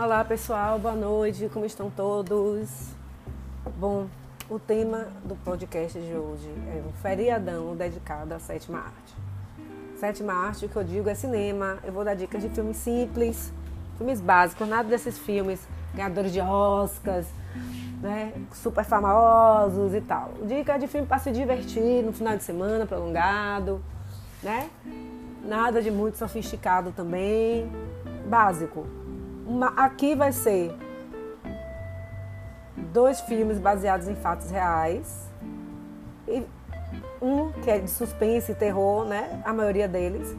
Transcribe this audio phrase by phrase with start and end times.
[0.00, 2.94] Olá pessoal, boa noite, como estão todos?
[3.80, 4.06] Bom,
[4.48, 9.16] o tema do podcast de hoje é um feriadão dedicado à sétima arte.
[9.96, 11.78] Sétima arte, o que eu digo é cinema.
[11.82, 13.52] Eu vou dar dicas de filmes simples,
[13.96, 17.26] filmes básicos, nada desses filmes ganhadores de Oscars,
[18.00, 20.32] né, super famosos e tal.
[20.44, 23.82] Dica de filme para se divertir no final de semana prolongado,
[24.44, 24.70] né?
[25.42, 27.68] Nada de muito sofisticado também,
[28.28, 28.86] básico
[29.48, 30.76] uma, aqui vai ser
[32.92, 35.26] dois filmes baseados em fatos reais.
[36.28, 36.44] E
[37.20, 39.42] um que é de suspense e terror, né?
[39.44, 40.36] A maioria deles.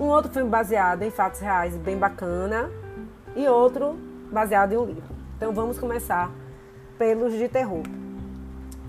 [0.00, 2.70] Um outro filme baseado em fatos reais, bem bacana.
[3.36, 3.98] E outro
[4.32, 5.14] baseado em um livro.
[5.36, 6.30] Então vamos começar
[6.98, 7.82] pelos de terror.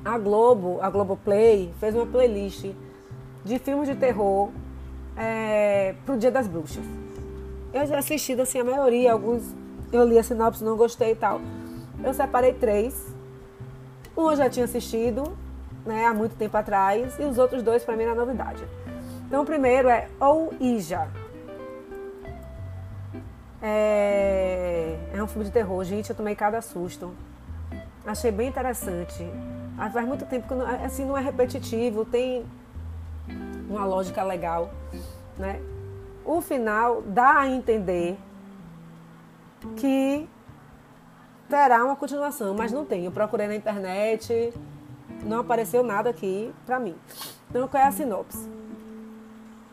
[0.04, 2.72] A Globo, a Globoplay, fez uma playlist
[3.44, 4.50] de filmes de terror
[5.18, 7.01] é, pro Dia das Bruxas.
[7.74, 9.44] Eu já assisti assim a maioria, alguns
[9.92, 11.40] eu li a sinopse, não gostei e tal.
[12.04, 13.14] Eu separei três.
[14.16, 15.38] Um eu já tinha assistido,
[15.86, 18.64] né, há muito tempo atrás, e os outros dois para mim era novidade.
[19.26, 21.08] Então o primeiro é Ou Ija.
[23.62, 24.98] É...
[25.14, 27.14] é um filme de terror, gente, eu tomei cada susto.
[28.06, 29.24] Achei bem interessante.
[29.78, 32.46] Ah, faz muito tempo que não, assim não é repetitivo, tem
[33.70, 34.72] uma lógica legal,
[35.38, 35.62] né?
[36.26, 38.18] O final dá a entender
[39.76, 40.28] que
[41.50, 43.06] terá uma continuação, mas não tem.
[43.06, 44.54] Eu procurei na internet,
[45.24, 46.96] não apareceu nada aqui para mim.
[47.50, 48.50] Então, qual é a sinopse?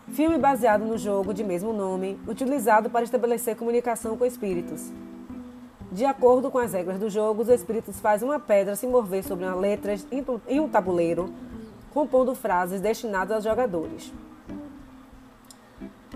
[0.08, 4.90] Filme baseado no jogo de mesmo nome, utilizado para estabelecer comunicação com espíritos.
[5.92, 9.44] De acordo com as regras do jogo, os espíritos fazem uma pedra se mover sobre
[9.44, 9.94] uma letra
[10.48, 11.33] em um tabuleiro,
[11.92, 14.12] compondo frases destinadas aos jogadores.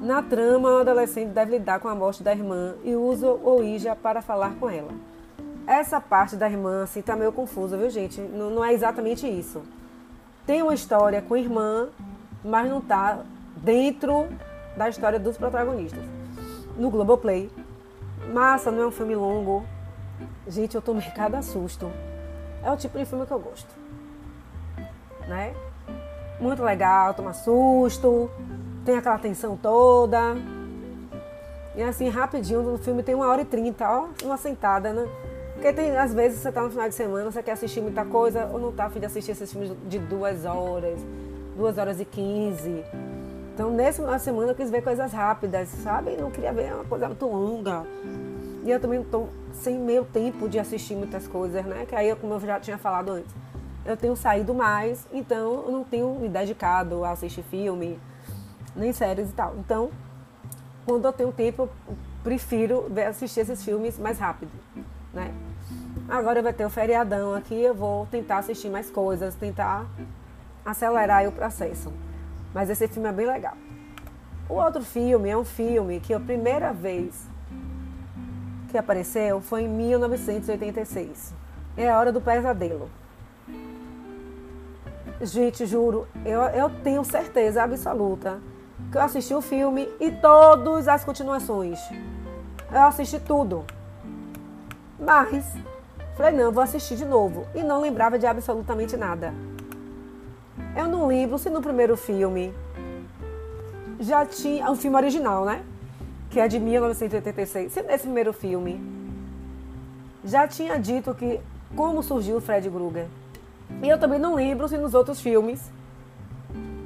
[0.03, 3.95] Na trama, o adolescente deve lidar com a morte da irmã e usa o Ouija
[3.95, 4.91] para falar com ela.
[5.65, 8.21] Essa parte da irmã assim tá meio confusa, viu, gente?
[8.21, 9.63] Não, não é exatamente isso.
[10.45, 11.89] Tem uma história com a irmã,
[12.45, 13.21] mas não tá
[13.59, 14.27] dentro
[14.77, 16.03] da história dos protagonistas.
[16.77, 17.49] No Globoplay.
[18.35, 19.65] Massa, não é um filme longo.
[20.49, 21.89] Gente, eu tomei cada susto.
[22.61, 23.73] É o tipo de filme que eu gosto.
[25.29, 25.55] Né?
[26.41, 28.29] Muito legal, toma susto
[28.85, 30.37] tem aquela tensão toda.
[31.75, 35.09] E assim, rapidinho, no filme tem uma hora e trinta, ó, uma sentada, né?
[35.55, 38.47] Porque tem, às vezes você tá no final de semana, você quer assistir muita coisa,
[38.53, 40.99] ou não tá afim de assistir esses filmes de duas horas,
[41.57, 42.85] duas horas e quinze.
[43.55, 46.17] Então, nesse final de semana eu quis ver coisas rápidas, sabe?
[46.17, 47.85] Não queria ver uma coisa muito longa.
[48.65, 51.87] E eu também tô sem meio tempo de assistir muitas coisas, né?
[51.87, 53.33] Que aí, como eu já tinha falado antes,
[53.85, 57.99] eu tenho saído mais, então eu não tenho me dedicado a assistir filme,
[58.75, 59.55] nem séries e tal.
[59.59, 59.91] Então,
[60.87, 64.51] quando eu tenho tempo, eu prefiro assistir esses filmes mais rápido,
[65.13, 65.33] né?
[66.09, 69.87] Agora vai ter o feriadão aqui, eu vou tentar assistir mais coisas, tentar
[70.65, 71.93] acelerar o processo.
[72.53, 73.57] Mas esse filme é bem legal.
[74.49, 77.27] O outro filme é um filme que a primeira vez
[78.71, 81.35] que apareceu foi em 1986.
[81.77, 82.91] É a Hora do Pesadelo.
[85.21, 88.41] Gente, juro, eu, eu tenho certeza absoluta
[88.91, 91.79] que eu assisti o filme e todas as continuações.
[92.71, 93.65] Eu assisti tudo.
[94.99, 95.45] Mas
[96.17, 97.47] falei, não, vou assistir de novo.
[97.55, 99.35] E não lembrava de absolutamente nada.
[100.77, 102.55] Eu não lembro se no primeiro filme
[104.01, 104.71] já tinha.
[104.71, 105.63] Um filme original, né?
[106.31, 107.73] Que é de 1986.
[107.73, 108.81] Se nesse primeiro filme
[110.25, 111.41] já tinha dito que
[111.75, 113.07] como surgiu o Fred Krueger.
[113.83, 115.71] E eu também não lembro se nos outros filmes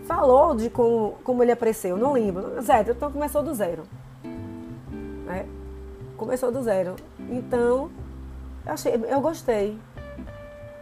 [0.06, 2.62] falou de como, como ele apareceu, não lembro.
[2.62, 3.83] Zero, então começou do zero.
[5.28, 5.44] É,
[6.17, 6.94] começou do zero.
[7.28, 7.91] Então,
[8.65, 9.78] eu, achei, eu gostei.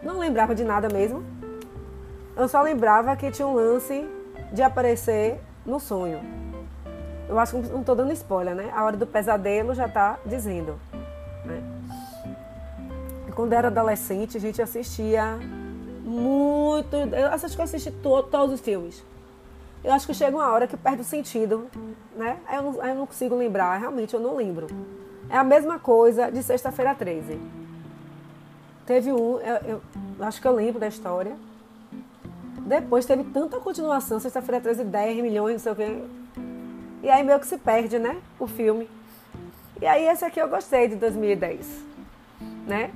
[0.02, 1.24] Não lembrava de nada mesmo.
[2.36, 4.06] Eu só lembrava que tinha um lance
[4.52, 6.20] de aparecer no sonho.
[7.26, 8.70] Eu acho que não estou dando spoiler, né?
[8.74, 10.78] A hora do pesadelo já está dizendo.
[11.44, 11.62] Né?
[13.34, 15.38] Quando era adolescente, a gente assistia
[16.04, 16.94] muito.
[16.94, 19.02] Eu acho que eu assisti to, todos os filmes
[19.84, 21.68] eu acho que chega uma hora que perde o sentido,
[22.16, 22.38] né?
[22.46, 24.66] Aí eu não, aí eu não consigo lembrar, realmente eu não lembro.
[25.28, 27.38] É a mesma coisa de Sexta-feira 13.
[28.86, 29.82] Teve um, eu, eu,
[30.20, 31.36] acho que eu lembro da história.
[32.60, 36.02] Depois teve tanta continuação, Sexta-feira 13, 10 milhões, não sei o quê.
[37.02, 38.16] E aí meio que se perde, né?
[38.38, 38.88] O filme.
[39.82, 41.84] E aí esse aqui eu gostei de 2010,
[42.66, 42.90] né?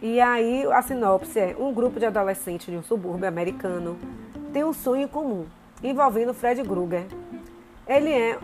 [0.00, 3.98] E aí a sinopse é um grupo de adolescentes de um subúrbio americano
[4.56, 5.44] tem um sonho comum
[5.84, 7.04] envolvendo Fred Krueger.
[7.86, 8.38] Ele é,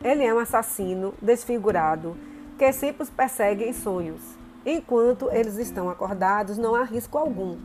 [0.00, 2.16] ele é um assassino desfigurado
[2.56, 4.20] que sempre os persegue em sonhos.
[4.64, 7.58] Enquanto eles estão acordados, não há risco algum.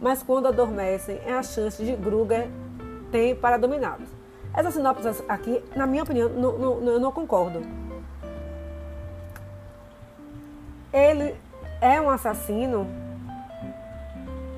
[0.00, 2.48] Mas quando adormecem, é a chance de Gruger
[3.12, 4.08] tem para dominá-los.
[4.52, 7.62] Essa sinopse aqui, na minha opinião, não, não, eu não concordo.
[10.92, 11.32] Ele
[11.80, 12.88] é um assassino,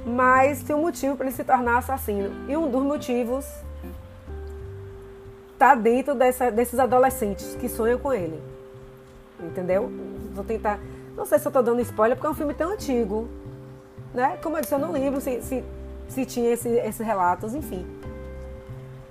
[0.08, 2.30] mas tem um motivo para ele se tornar assassino.
[2.48, 3.44] E um dos motivos
[5.52, 8.40] está dentro dessa, desses adolescentes que sonham com ele.
[9.40, 9.90] Entendeu?
[10.32, 10.80] Vou tentar.
[11.16, 13.28] Não sei se eu estou dando spoiler, porque é um filme tão antigo.
[14.14, 14.38] Né?
[14.42, 15.64] Como eu disse, eu não lembro se, se,
[16.08, 17.86] se tinha esse, esses relatos, enfim.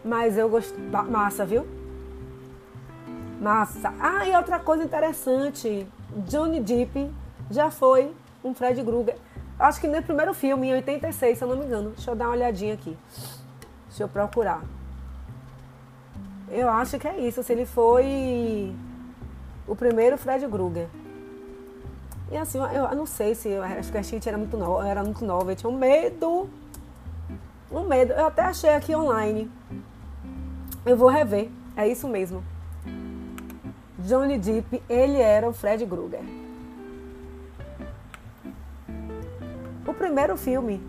[0.03, 0.73] Mas eu gosto.
[0.79, 1.67] Massa, viu?
[3.39, 3.93] Massa.
[3.99, 5.85] Ah, e outra coisa interessante:
[6.27, 7.11] Johnny Depp
[7.51, 8.11] já foi
[8.43, 9.15] um Fred Krueger.
[9.59, 11.89] Acho que no primeiro filme, em 86, se eu não me engano.
[11.91, 12.95] Deixa eu dar uma olhadinha aqui.
[13.87, 14.61] Deixa eu procurar.
[16.49, 17.41] Eu acho que é isso.
[17.41, 18.73] Se ele foi
[19.67, 20.87] o primeiro Fred Krueger.
[22.31, 25.01] E assim, eu, não sei se eu acho que a gente era muito nova, era
[25.01, 26.49] muito nova, eu tinha um medo.
[27.71, 28.13] Um medo.
[28.13, 29.49] Eu até achei aqui online.
[30.85, 31.49] Eu vou rever.
[31.75, 32.43] É isso mesmo.
[33.99, 36.46] Johnny Depp, ele era o Fred Krueger.
[40.07, 40.81] Primeiro filme.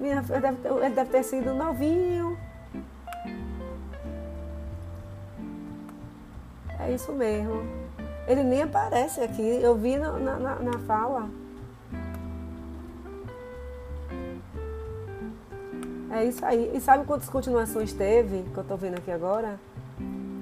[0.00, 2.38] Ele deve ter sido novinho.
[6.78, 7.62] É isso mesmo.
[8.26, 9.42] Ele nem aparece aqui.
[9.42, 11.28] Eu vi na, na, na fala.
[16.10, 16.70] É isso aí.
[16.74, 19.58] E sabe quantas continuações teve, que eu tô vendo aqui agora?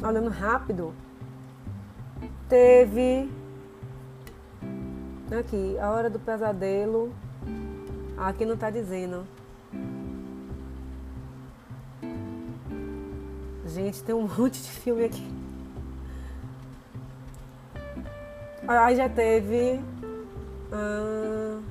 [0.02, 0.92] Olhando rápido.
[2.48, 3.30] Teve.
[5.38, 7.12] Aqui, A Hora do Pesadelo.
[8.16, 9.26] Aqui não tá dizendo.
[13.66, 15.28] Gente, tem um monte de filme aqui.
[18.66, 19.80] Aí já teve.
[20.72, 21.62] Hum,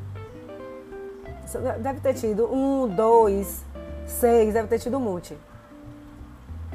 [1.82, 3.66] deve ter tido um, dois,
[4.06, 5.36] seis, deve ter tido um monte.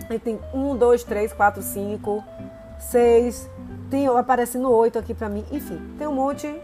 [0.08, 2.24] Aí tem um, dois, três, quatro, cinco,
[2.78, 3.48] seis.
[3.88, 5.44] Tem aparecendo oito aqui pra mim.
[5.50, 6.60] Enfim, tem um monte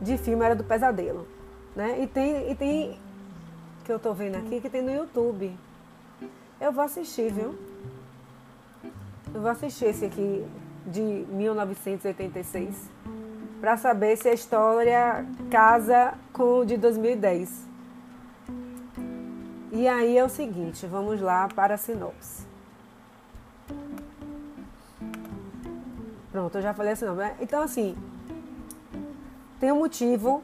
[0.00, 1.35] de filme era do pesadelo.
[1.76, 2.02] Né?
[2.02, 2.98] E tem, e tem
[3.84, 5.54] que eu tô vendo aqui que tem no YouTube.
[6.58, 7.54] Eu vou assistir, viu?
[9.32, 10.44] Eu vou assistir esse aqui
[10.86, 12.90] de 1986
[13.60, 17.66] para saber se a história casa com o de 2010.
[19.72, 22.46] E aí é o seguinte, vamos lá para a sinopse.
[26.32, 27.18] Pronto, eu já falei a sinopse.
[27.18, 27.36] Né?
[27.40, 27.96] Então, assim,
[29.60, 30.42] tem um motivo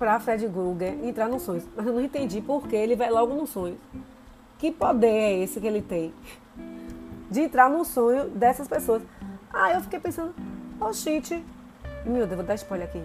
[0.00, 1.62] para Fred Krueger entrar no sonho.
[1.76, 3.76] Mas eu não entendi por que ele vai logo no sonho.
[4.58, 6.14] Que poder é esse que ele tem?
[7.30, 9.02] De entrar no sonho dessas pessoas.
[9.52, 10.34] Aí eu fiquei pensando,
[10.80, 13.02] oh meu Deus, vou dar spoiler aqui.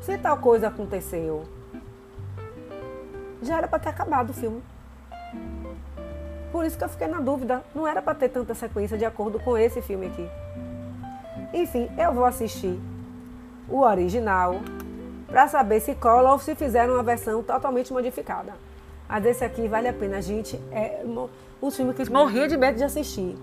[0.00, 1.44] Se tal coisa aconteceu,
[3.40, 4.60] já era para ter acabado o filme.
[6.50, 7.62] Por isso que eu fiquei na dúvida.
[7.72, 10.28] Não era para ter tanta sequência de acordo com esse filme aqui.
[11.54, 12.80] Enfim, eu vou assistir
[13.68, 14.56] o original
[15.32, 18.52] para saber se cola ou se fizeram uma versão totalmente modificada.
[19.08, 20.56] Mas esse aqui vale a pena, gente.
[20.70, 21.02] É
[21.58, 23.38] o filme que morria de medo de assistir.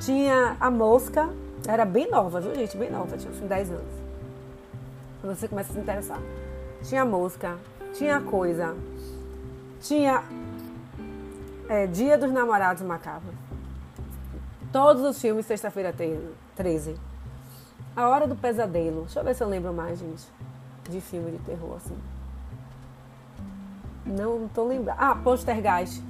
[0.00, 1.28] Tinha a Mosca,
[1.68, 2.78] era bem nova, viu, gente?
[2.78, 3.92] Bem nova, tinha uns 10 anos.
[5.22, 6.18] Você começa a se interessar.
[6.82, 7.58] Tinha a Mosca,
[7.92, 8.74] tinha a Coisa,
[9.82, 10.24] tinha
[11.68, 13.34] é, Dia dos Namorados Macabros.
[14.72, 15.94] Todos os filmes, sexta-feira
[16.56, 16.96] 13.
[17.94, 19.02] A Hora do Pesadelo.
[19.02, 20.26] Deixa eu ver se eu lembro mais, gente,
[20.92, 21.96] de filme de terror assim.
[24.04, 24.96] Não, tô lembrando.
[24.98, 26.02] Ah, Postergás.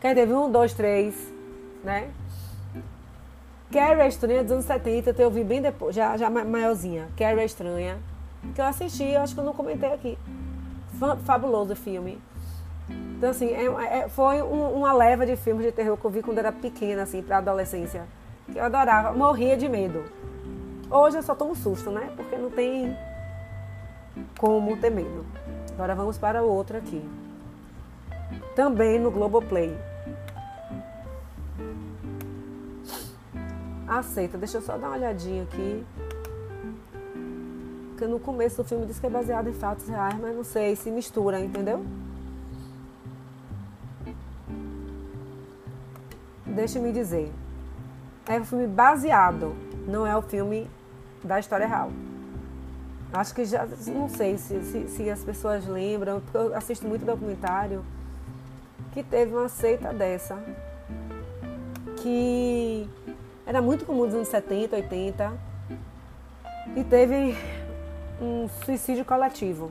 [0.00, 1.14] Quem teve um, dois, três,
[1.84, 2.10] né?
[3.72, 7.08] Carrie Estranha dos anos 70, eu vi bem depois, já, já maiorzinha.
[7.16, 7.98] Carrie Estranha,
[8.54, 10.18] que eu assisti, eu acho que eu não comentei aqui.
[11.24, 12.20] Fabuloso filme.
[12.90, 16.22] Então, assim, é, é, foi um, uma leva de filmes de terror que eu vi
[16.22, 18.04] quando era pequena, assim, pra adolescência.
[18.52, 20.04] Que eu adorava, morria de medo.
[20.90, 22.12] Hoje eu só tomo susto, né?
[22.16, 22.94] Porque não tem
[24.38, 25.24] como ter medo.
[25.74, 27.02] Agora vamos para o outro aqui.
[28.54, 29.76] Também no Globoplay.
[33.86, 34.38] Aceita.
[34.38, 35.84] Deixa eu só dar uma olhadinha aqui.
[37.90, 40.76] Porque no começo do filme diz que é baseado em fatos reais, mas não sei
[40.76, 41.84] se mistura, entendeu?
[46.52, 47.32] deixa-me dizer,
[48.28, 49.54] é um filme baseado,
[49.86, 50.70] não é o filme
[51.24, 51.90] da história real.
[53.12, 57.04] Acho que já, não sei se, se, se as pessoas lembram, porque eu assisto muito
[57.04, 57.84] documentário,
[58.92, 60.38] que teve uma seita dessa.
[61.98, 62.88] que
[63.44, 65.32] era muito comum nos anos 70, 80
[66.76, 67.36] e teve
[68.20, 69.70] um suicídio coletivo.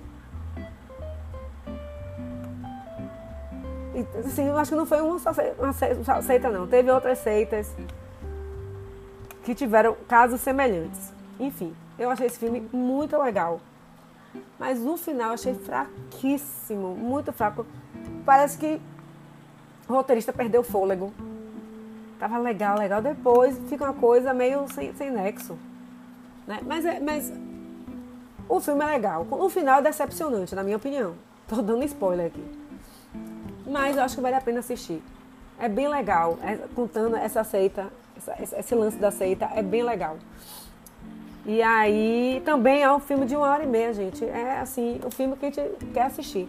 [3.95, 6.67] E, assim, eu acho que não foi uma, uma seita, não.
[6.67, 7.73] Teve outras seitas
[9.43, 11.11] que tiveram casos semelhantes.
[11.39, 13.59] Enfim, eu achei esse filme muito legal.
[14.57, 17.65] Mas no final achei fraquíssimo, muito fraco.
[18.25, 18.81] Parece que
[19.87, 21.13] o roteirista perdeu o fôlego.
[22.19, 23.01] Tava legal, legal.
[23.01, 25.57] Depois fica uma coisa meio sem, sem nexo.
[26.47, 26.59] Né?
[26.65, 27.31] Mas, é, mas
[28.49, 29.27] o filme é legal.
[29.29, 31.13] O final é decepcionante, na minha opinião.
[31.47, 32.43] Tô dando spoiler aqui.
[33.65, 35.01] Mas eu acho que vale a pena assistir.
[35.59, 36.37] É bem legal.
[36.41, 40.17] É, contando essa seita, essa, esse lance da seita, é bem legal.
[41.45, 44.23] E aí também é um filme de uma hora e meia, gente.
[44.23, 46.47] É assim, o filme que a gente quer assistir.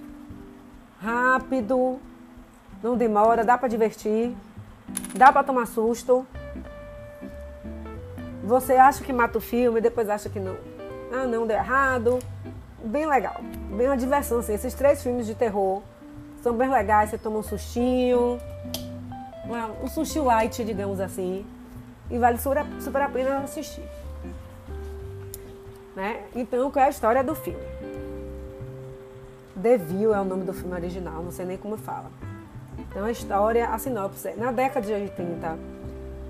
[1.00, 1.98] Rápido,
[2.82, 4.34] não demora, dá para divertir,
[5.14, 6.26] dá para tomar susto.
[8.44, 10.56] Você acha que mata o filme, depois acha que não.
[11.12, 12.18] Ah, não, deu errado.
[12.84, 13.40] Bem legal.
[13.70, 14.54] Bem uma diversão, assim.
[14.54, 15.82] Esses três filmes de terror
[16.42, 17.10] são bem legais.
[17.10, 18.38] Você toma um sustinho.
[19.82, 21.46] Um sushi light, digamos assim.
[22.10, 23.82] E vale super a pena assistir.
[25.94, 26.24] Né?
[26.34, 27.62] Então, qual é a história do filme?
[29.54, 32.10] Devil é o nome do filme original, não sei nem como fala.
[32.78, 35.58] Então, a história, a sinopse, na década de 80,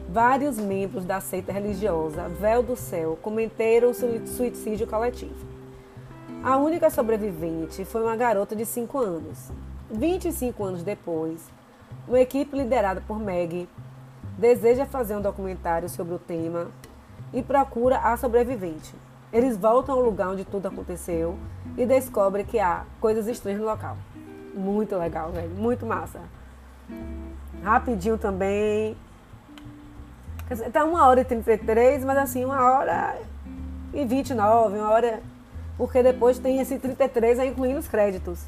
[0.08, 5.46] vários membros da seita religiosa Véu do Céu cometeram suicídio coletivo.
[6.42, 9.52] A única sobrevivente foi uma garota de 5 anos.
[9.90, 11.40] 25 anos depois,
[12.08, 13.68] uma equipe liderada por Meg
[14.36, 16.68] deseja fazer um documentário sobre o tema
[17.32, 18.94] e procura a sobrevivente.
[19.32, 21.38] Eles voltam ao lugar onde tudo aconteceu
[21.76, 23.96] e descobrem que há coisas estranhas no local.
[24.54, 25.48] Muito legal, velho.
[25.50, 26.20] Muito massa.
[27.62, 28.96] Rapidinho também.
[30.72, 33.18] Tá uma hora e 33, mas assim, uma hora
[33.94, 35.22] e 29, uma hora.
[35.78, 38.44] Porque depois tem esse 33 aí incluindo os créditos.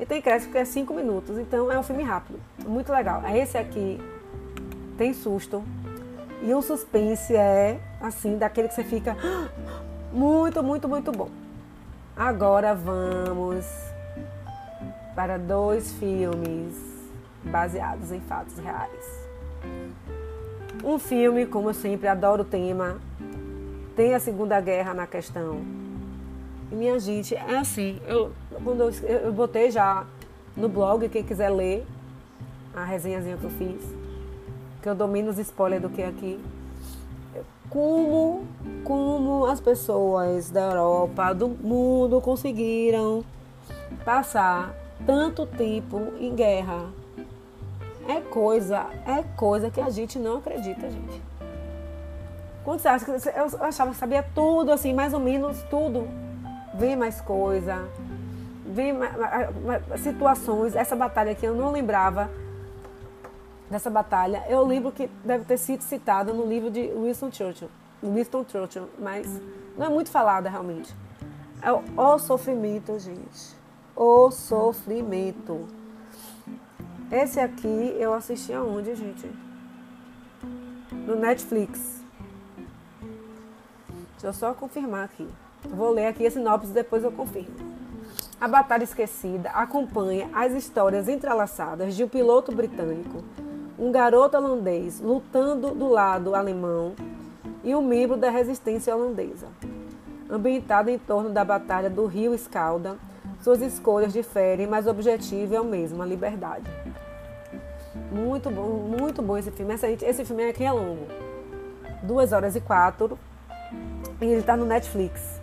[0.00, 1.38] E tem crédito que é 5 minutos.
[1.38, 2.40] Então é um filme rápido.
[2.66, 3.22] Muito legal.
[3.34, 4.00] Esse aqui
[4.96, 5.62] tem susto.
[6.42, 9.16] E o suspense é assim, daquele que você fica.
[10.14, 11.28] Muito, muito, muito bom.
[12.16, 13.66] Agora vamos
[15.12, 16.72] para dois filmes
[17.42, 19.28] baseados em fatos reais.
[20.84, 23.00] Um filme, como eu sempre adoro o tema,
[23.96, 25.62] tem a Segunda Guerra na questão.
[26.70, 28.30] E minha gente, é assim, eu,
[28.62, 30.06] quando eu, eu botei já
[30.56, 31.84] no blog, quem quiser ler
[32.72, 33.82] a resenhazinha que eu fiz,
[34.80, 36.40] que eu dou menos spoiler do que aqui
[37.68, 38.44] como,
[38.84, 43.24] como as pessoas da Europa, do mundo conseguiram
[44.04, 44.74] passar
[45.06, 46.86] tanto tempo em guerra.
[48.06, 51.22] É coisa, é coisa que a gente não acredita, gente.
[52.64, 56.08] Quando você acha que eu achava que sabia tudo, assim, mais ou menos tudo.
[56.74, 57.86] Vem mais coisa,
[58.66, 59.12] vem mais,
[60.00, 60.74] situações.
[60.74, 62.30] Essa batalha aqui eu não lembrava
[63.74, 67.68] dessa batalha, eu lembro que deve ter sido citada no livro de Winston Churchill,
[68.00, 69.26] Winston Churchill, mas
[69.76, 70.94] não é muito falada realmente.
[71.60, 73.56] É o, o sofrimento, gente.
[73.96, 75.66] O sofrimento.
[77.10, 79.28] Esse aqui eu assisti aonde, gente?
[80.92, 82.00] No Netflix.
[84.12, 85.28] Deixa eu só confirmar aqui.
[85.68, 87.74] Vou ler aqui a sinopse e depois eu confirmo.
[88.40, 93.24] A Batalha Esquecida acompanha as histórias entrelaçadas de um piloto britânico
[93.78, 96.94] um garoto holandês lutando do lado alemão
[97.62, 99.48] e um membro da resistência holandesa.
[100.30, 102.96] Ambientado em torno da Batalha do Rio Escalda,
[103.42, 106.70] suas escolhas diferem, mas o objetivo é o mesmo, a liberdade.
[108.10, 109.74] Muito bom, muito bom esse filme.
[109.74, 111.06] Esse filme aqui é longo.
[112.02, 113.18] Duas horas e quatro.
[114.20, 115.40] E ele está no Netflix.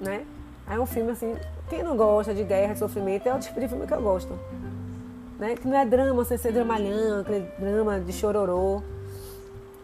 [0.00, 0.24] Né?
[0.68, 1.34] É um filme assim.
[1.68, 4.38] Quem não gosta de guerra, de sofrimento, é o tipo de filme que eu gosto
[5.42, 5.56] né?
[5.56, 8.80] Que não é drama sem ser dramalhão, aquele drama de chororô.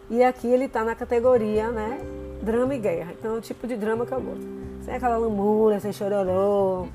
[0.09, 1.99] E aqui ele está na categoria, né?
[2.41, 3.11] Drama e guerra.
[3.11, 4.47] Então é o tipo de drama que eu gosto.
[4.85, 6.87] Sem aquela lamúria, sem chororô,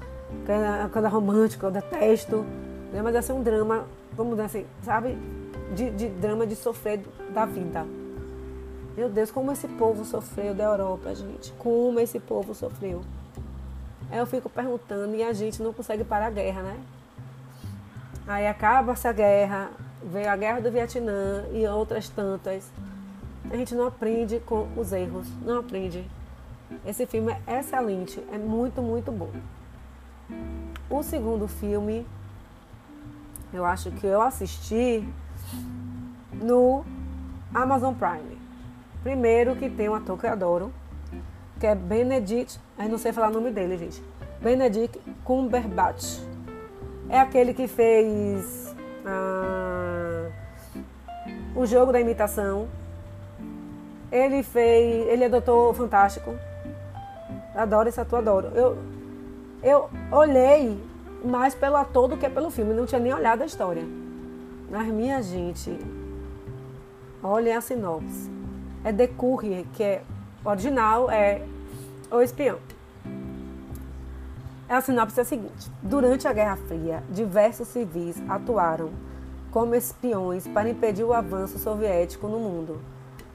[0.42, 2.37] aquela, aquela romântica, eu detesto.
[2.90, 3.02] Né?
[3.02, 5.18] Mas assim, um drama, vamos dizer assim, sabe?
[5.75, 7.00] De, de drama de sofrer
[7.35, 7.87] da vida.
[8.97, 11.52] Meu Deus, como esse povo sofreu da Europa, gente.
[11.59, 13.02] Como esse povo sofreu.
[14.11, 16.78] Aí eu fico perguntando e a gente não consegue parar a guerra, né?
[18.26, 19.71] Aí acaba essa guerra,
[20.02, 22.71] veio a guerra do Vietnã e outras tantas.
[23.50, 26.09] A gente não aprende com os erros, não aprende.
[26.87, 29.31] Esse filme é excelente, é muito, muito bom.
[30.88, 32.07] O segundo filme,
[33.52, 35.07] eu acho que eu assisti
[36.33, 36.85] no
[37.54, 38.38] Amazon Prime.
[39.02, 40.73] Primeiro que tem um ator que eu adoro,
[41.61, 44.02] que é Benedict, eu não sei falar o nome dele, gente.
[44.40, 46.34] Benedict Cumberbatch.
[47.14, 48.75] É aquele que fez
[49.06, 50.28] ah,
[51.54, 52.66] o jogo da imitação.
[54.11, 56.35] Ele fez, ele é doutor fantástico.
[57.54, 58.49] Adoro esse ator, adoro.
[58.49, 58.78] Eu,
[59.62, 60.76] eu olhei
[61.25, 63.85] mais pelo ator do que pelo filme, não tinha nem olhado a história.
[64.68, 65.71] Mas minha gente,
[67.23, 68.28] olhem a sinopse.
[68.83, 70.02] É The Courier, que é
[70.44, 71.42] original, é
[72.11, 72.59] O Espião.
[74.68, 78.90] A sinopse é a seguinte: Durante a Guerra Fria, diversos civis atuaram
[79.50, 82.80] como espiões para impedir o avanço soviético no mundo.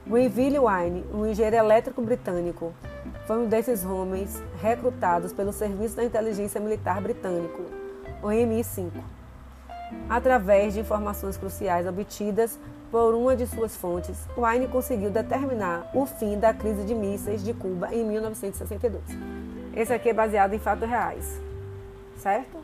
[0.06, 2.74] Winville Wine, um engenheiro elétrico britânico,
[3.26, 7.62] foi um desses homens recrutados pelo Serviço da Inteligência Militar Britânico,
[8.22, 8.90] o MI5,
[10.08, 12.58] através de informações cruciais obtidas
[12.90, 14.26] por uma de suas fontes.
[14.36, 19.39] Wine conseguiu determinar o fim da crise de mísseis de Cuba em 1962.
[19.74, 21.40] Esse aqui é baseado em fatos reais,
[22.16, 22.58] certo?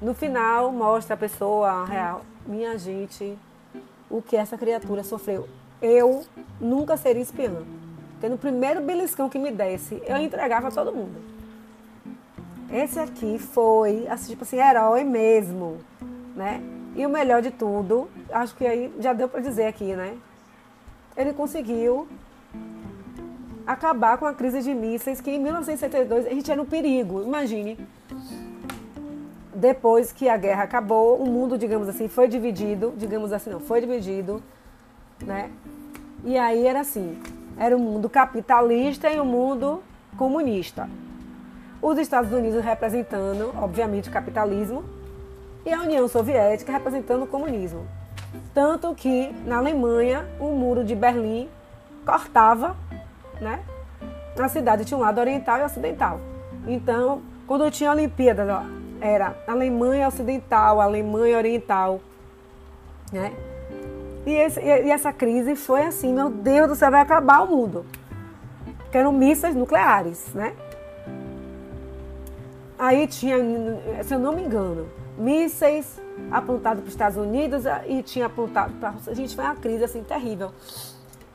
[0.00, 2.22] No final, mostra a pessoa real.
[2.46, 3.38] Minha gente,
[4.10, 5.48] o que essa criatura sofreu.
[5.80, 6.24] Eu
[6.60, 7.62] nunca seria espiã.
[8.12, 11.20] Porque no primeiro beliscão que me desse, eu entregava a todo mundo.
[12.72, 15.78] Esse aqui foi, assim, tipo assim, herói mesmo,
[16.34, 16.62] né?
[16.96, 20.16] E o melhor de tudo, acho que aí já deu para dizer aqui, né?
[21.16, 22.08] Ele conseguiu
[23.66, 27.22] acabar com a crise de mísseis, que em 1972 a gente era um perigo.
[27.22, 27.78] Imagine.
[29.54, 33.80] Depois que a guerra acabou, o mundo, digamos assim, foi dividido, digamos assim, não, foi
[33.80, 34.42] dividido,
[35.22, 35.50] né?
[36.24, 37.18] E aí era assim,
[37.56, 39.82] era o um mundo capitalista e o um mundo
[40.16, 40.88] comunista.
[41.80, 44.84] Os Estados Unidos representando, obviamente, o capitalismo
[45.64, 47.86] e a União Soviética representando o comunismo.
[48.52, 51.48] Tanto que na Alemanha o muro de Berlim
[52.04, 52.76] cortava
[53.40, 53.60] né?
[54.36, 56.20] Na cidade tinha um lado oriental e ocidental.
[56.66, 58.62] Então, quando tinha Olimpíadas, ó,
[59.00, 62.00] era Alemanha Ocidental, Alemanha Oriental,
[63.12, 63.32] né?
[64.26, 67.84] E, esse, e, essa crise foi assim, meu Deus do céu, vai acabar o mundo.
[68.90, 70.54] Que eram mísseis nucleares, né?
[72.78, 73.36] Aí tinha,
[74.02, 78.94] se eu não me engano, mísseis apontados para os Estados Unidos e tinha apontado para
[79.06, 80.50] a gente foi uma crise assim terrível,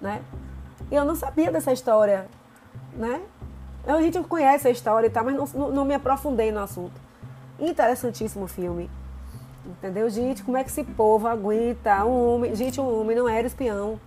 [0.01, 0.21] né?
[0.91, 2.28] E eu não sabia dessa história,
[2.93, 3.21] né?
[3.86, 6.99] A gente conhece a história e tal, mas não, não, me aprofundei no assunto.
[7.60, 8.89] Interessantíssimo filme.
[9.65, 10.10] Entendeu?
[10.10, 12.56] Gente, como é que esse povo aguenta um homem?
[12.56, 13.99] Gente, um homem não era espião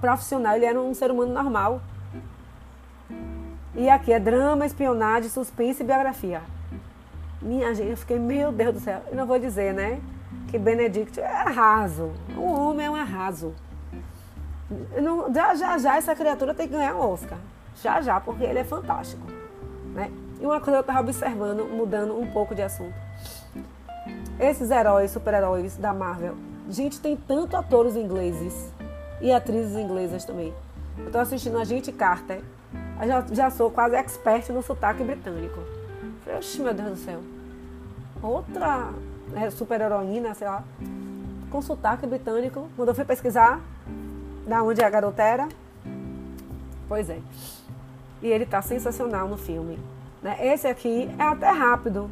[0.00, 1.80] profissional, ele era um ser humano normal.
[3.74, 6.42] E aqui é drama, espionagem, suspense e biografia.
[7.40, 9.02] Minha gente, eu fiquei, meu Deus do céu.
[9.08, 10.00] Eu não vou dizer, né?
[10.48, 12.10] Que Benedict é arraso.
[12.36, 13.54] O homem é um arraso.
[15.00, 17.38] Não, já, já, já essa criatura tem que ganhar um Oscar.
[17.82, 19.26] Já, já, porque ele é fantástico.
[19.94, 20.10] Né?
[20.40, 22.94] E uma coisa eu estava observando, mudando um pouco de assunto.
[24.38, 26.36] Esses heróis, super-heróis da Marvel,
[26.68, 28.70] gente, tem tanto atores ingleses
[29.20, 30.52] e atrizes inglesas também.
[30.98, 32.42] Eu estou assistindo a Gente Carter,
[33.00, 35.60] eu já, já sou quase expert no sotaque britânico.
[36.24, 37.20] Falei, oxe, meu Deus do céu.
[38.22, 38.90] Outra
[39.28, 40.64] né, super-heroína, sei lá,
[41.50, 42.68] com sotaque britânico.
[42.76, 43.60] Quando eu fui pesquisar,
[44.46, 45.48] da onde a garota era?
[46.88, 47.18] Pois é.
[48.22, 49.78] E ele tá sensacional no filme.
[50.22, 50.36] Né?
[50.40, 52.10] Esse aqui é até rápido.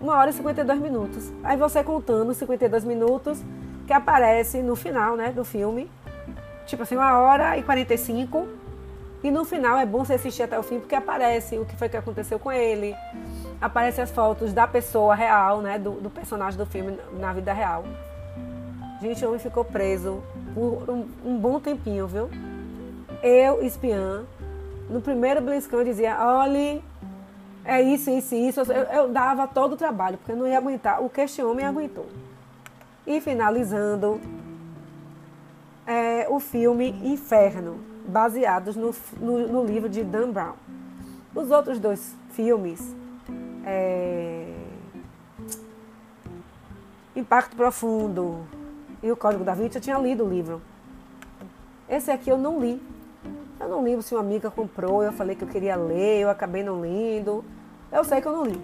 [0.00, 1.32] Uma hora e 52 minutos.
[1.42, 3.40] Aí você contando 52 minutos
[3.86, 5.90] que aparece no final né, do filme.
[6.66, 8.46] Tipo assim, uma hora e 45.
[9.22, 11.88] E no final é bom você assistir até o fim, porque aparece o que foi
[11.88, 12.94] que aconteceu com ele.
[13.58, 15.78] Aparece as fotos da pessoa real, né?
[15.78, 17.84] Do, do personagem do filme na vida real.
[19.04, 20.22] Gente, o homem ficou preso
[20.54, 22.30] por um, um bom tempinho, viu?
[23.22, 24.24] Eu, espiã,
[24.88, 26.82] no primeiro Blitzcon eu dizia, olhe,
[27.66, 28.60] é isso, isso, isso.
[28.60, 31.66] Eu, eu, dava todo o trabalho, porque eu não ia aguentar o que este homem
[31.66, 32.06] aguentou.
[33.06, 34.18] E finalizando,
[35.86, 40.54] é, o filme Inferno, baseados no, no, no, livro de Dan Brown.
[41.34, 42.80] Os outros dois filmes,
[43.66, 44.50] é,
[47.14, 48.46] Impacto Profundo,
[49.04, 50.62] e o Código da Vinci, eu tinha lido o livro.
[51.86, 52.82] Esse aqui eu não li.
[53.60, 56.62] Eu não lembro se uma amiga comprou, eu falei que eu queria ler, eu acabei
[56.62, 57.44] não lendo.
[57.92, 58.58] Eu sei que eu não li,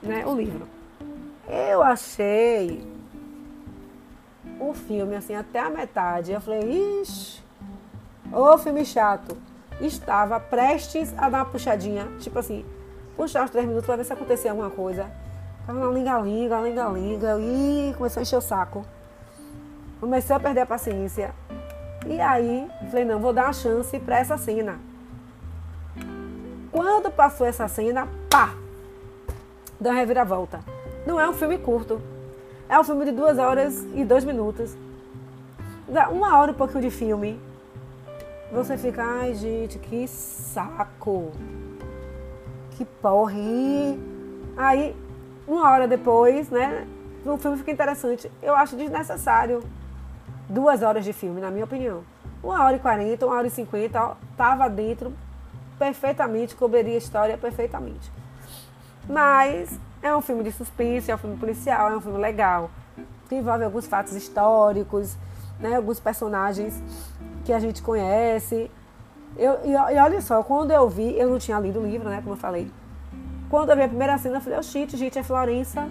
[0.00, 0.68] né, o livro.
[1.48, 2.86] Eu achei
[4.60, 6.30] o filme assim até a metade.
[6.30, 7.42] Eu falei, ixi,
[8.32, 9.36] ô filme chato.
[9.80, 12.64] Estava prestes a dar uma puxadinha, tipo assim,
[13.16, 15.10] puxar os três minutos para ver se acontecia alguma coisa.
[15.66, 18.86] Tava na linga-linga, linga-linga, e começou a encher o saco.
[20.04, 21.34] Comecei a perder a paciência.
[22.06, 24.78] E aí, falei, não, vou dar uma chance para essa cena.
[26.70, 28.54] Quando passou essa cena, pá!
[29.80, 30.60] Deu uma reviravolta.
[31.06, 32.02] Não é um filme curto.
[32.68, 34.76] É um filme de duas horas e dois minutos.
[35.88, 37.40] Dá uma hora e pouquinho de filme.
[38.52, 41.32] Você fica, ai gente, que saco.
[42.72, 43.32] Que porra.
[44.54, 44.94] Aí,
[45.48, 46.86] uma hora depois, né?
[47.24, 48.30] O filme fica interessante.
[48.42, 49.62] Eu acho desnecessário
[50.48, 52.02] duas horas de filme, na minha opinião.
[52.42, 55.12] Uma hora e quarenta, uma hora e cinquenta, tava dentro
[55.78, 58.12] perfeitamente, cobriria a história perfeitamente.
[59.08, 62.70] Mas é um filme de suspense, é um filme policial, é um filme legal,
[63.30, 65.16] envolve alguns fatos históricos,
[65.58, 66.80] né, alguns personagens
[67.44, 68.70] que a gente conhece.
[69.36, 72.18] Eu, e, e, olha só, quando eu vi, eu não tinha lido o livro, né,
[72.18, 72.70] como eu falei.
[73.50, 75.88] Quando eu vi a primeira cena, eu falei, oh, shit, gente, é Florença.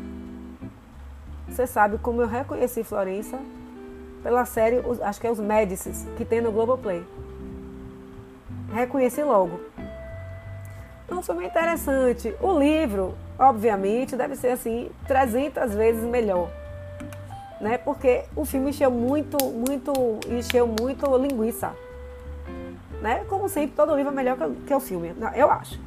[1.47, 3.37] Você sabe como eu reconheci Florença?
[4.23, 7.05] Pela série, acho que é os Médicis, que tem no Globoplay.
[8.73, 9.59] Reconheci logo.
[11.05, 12.33] Então, foi muito interessante.
[12.39, 16.49] O livro, obviamente, deve ser assim 300 vezes melhor.
[17.59, 17.77] Né?
[17.77, 19.91] Porque o filme encheu muito, muito,
[20.29, 21.75] encheu muito linguiça.
[23.01, 23.25] Né?
[23.27, 25.77] Como sempre, todo livro é melhor que, o filme, eu acho.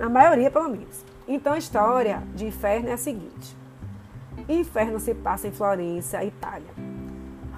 [0.00, 1.04] A maioria, pelo menos.
[1.28, 3.54] Então, a história de Inferno é a seguinte.
[4.48, 6.89] Inferno se passa em Florença, Itália.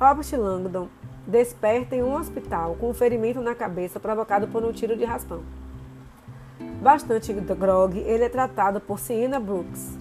[0.02, 0.88] Robert Langdon
[1.24, 5.44] desperta em um hospital com um ferimento na cabeça provocado por um tiro de raspão.
[6.82, 9.96] Bastante grog, ele é tratado por Sienna Brooks,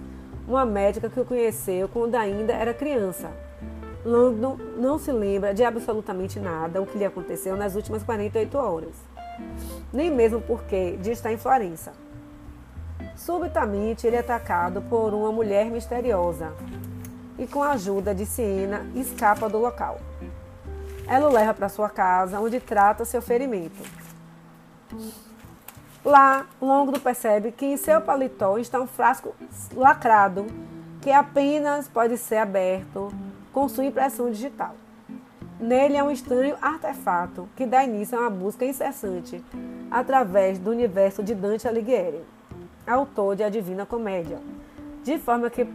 [0.48, 3.30] uma médica que o conheceu quando ainda era criança.
[4.04, 8.96] Langdon não se lembra de absolutamente nada o que lhe aconteceu nas últimas 48 horas,
[9.94, 11.94] nem mesmo porque de estar em Florença.
[13.16, 16.52] Subitamente, ele é atacado por uma mulher misteriosa
[17.42, 20.00] e, com a ajuda de Siena, escapa do local.
[21.08, 23.82] Ela o leva para sua casa, onde trata seu ferimento.
[26.06, 29.34] Lá, Longo percebe que em seu paletó está um frasco
[29.76, 30.46] lacrado
[31.02, 33.12] que apenas pode ser aberto
[33.52, 34.76] com sua impressão digital.
[35.60, 39.44] Nele é um estranho artefato que dá início a uma busca incessante
[39.90, 42.24] através do universo de Dante Alighieri,
[42.86, 44.40] autor de A Divina Comédia,
[45.04, 45.66] de forma que,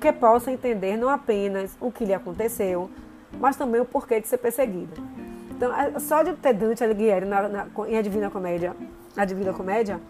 [0.00, 2.90] que possa entender não apenas o que lhe aconteceu,
[3.40, 4.92] mas também o porquê de ser perseguido.
[5.50, 5.70] Então,
[6.00, 8.74] só de ter Dante Alighieri na, na, em A Divina Comédia,
[9.16, 10.00] A Divina Comédia,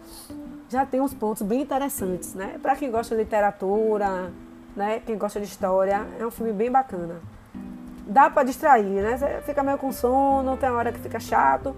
[0.69, 2.57] já tem uns pontos bem interessantes, né?
[2.61, 4.31] Para quem gosta de literatura,
[4.75, 5.01] né?
[5.05, 7.21] Quem gosta de história, é um filme bem bacana.
[8.07, 9.17] Dá para distrair, né?
[9.17, 11.75] Você fica meio com sono, tem hora que fica chato,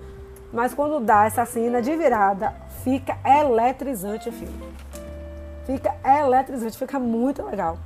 [0.51, 4.63] mas quando dá essa cena de virada, fica eletrizante o filme.
[5.67, 7.77] Fica eletrizante, fica muito legal.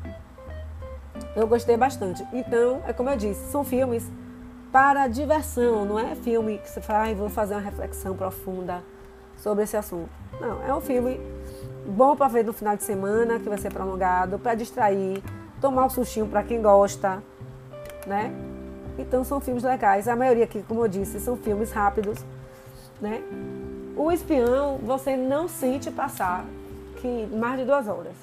[1.36, 2.24] Eu gostei bastante.
[2.32, 4.08] Então, é como eu disse, são filmes
[4.72, 8.84] para diversão, não é filme que você fala, ah, vou fazer uma reflexão profunda
[9.36, 10.12] sobre esse assunto.
[10.40, 11.20] Não, é um filme
[11.88, 15.24] bom para ver no final de semana, que vai ser prolongado, para distrair,
[15.60, 17.24] tomar um sustinho para quem gosta,
[18.06, 18.32] né?
[18.96, 20.08] Então são filmes legais.
[20.08, 22.24] A maioria aqui, como eu disse, são filmes rápidos,
[23.02, 23.24] né?
[23.98, 26.46] O espião, você não sente passar
[27.02, 28.16] que mais de duas horas.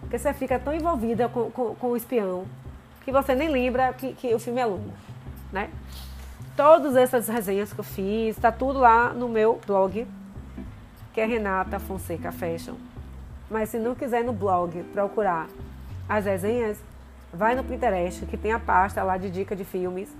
[0.00, 2.44] Porque você fica tão envolvida com, com, com o espião
[3.04, 4.92] que você nem lembra que, que o filme é longo,
[5.52, 5.70] né?
[6.56, 10.06] Todas essas resenhas que eu fiz, tá tudo lá no meu blog,
[11.12, 12.74] que é Renata Fonseca Fashion.
[13.50, 15.48] Mas se não quiser no blog procurar
[16.08, 16.78] as resenhas,
[17.32, 20.14] vai no Pinterest, que tem a pasta lá de dica de filmes,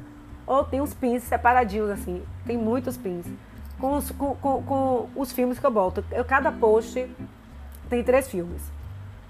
[0.46, 3.26] ou tem os pins separadinhos assim, tem muitos pins
[3.78, 6.04] com os, com, com, com os filmes que eu boto.
[6.10, 7.08] Eu, cada post
[7.92, 8.62] tem três filmes.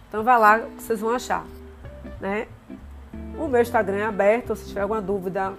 [0.09, 1.45] Então vai lá que vocês vão achar,
[2.21, 2.47] né?
[3.37, 5.53] O meu Instagram é aberto, se tiver alguma dúvida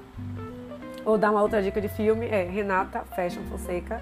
[1.03, 4.01] ou dar uma outra dica de filme, é Renata Fashion Fonseca.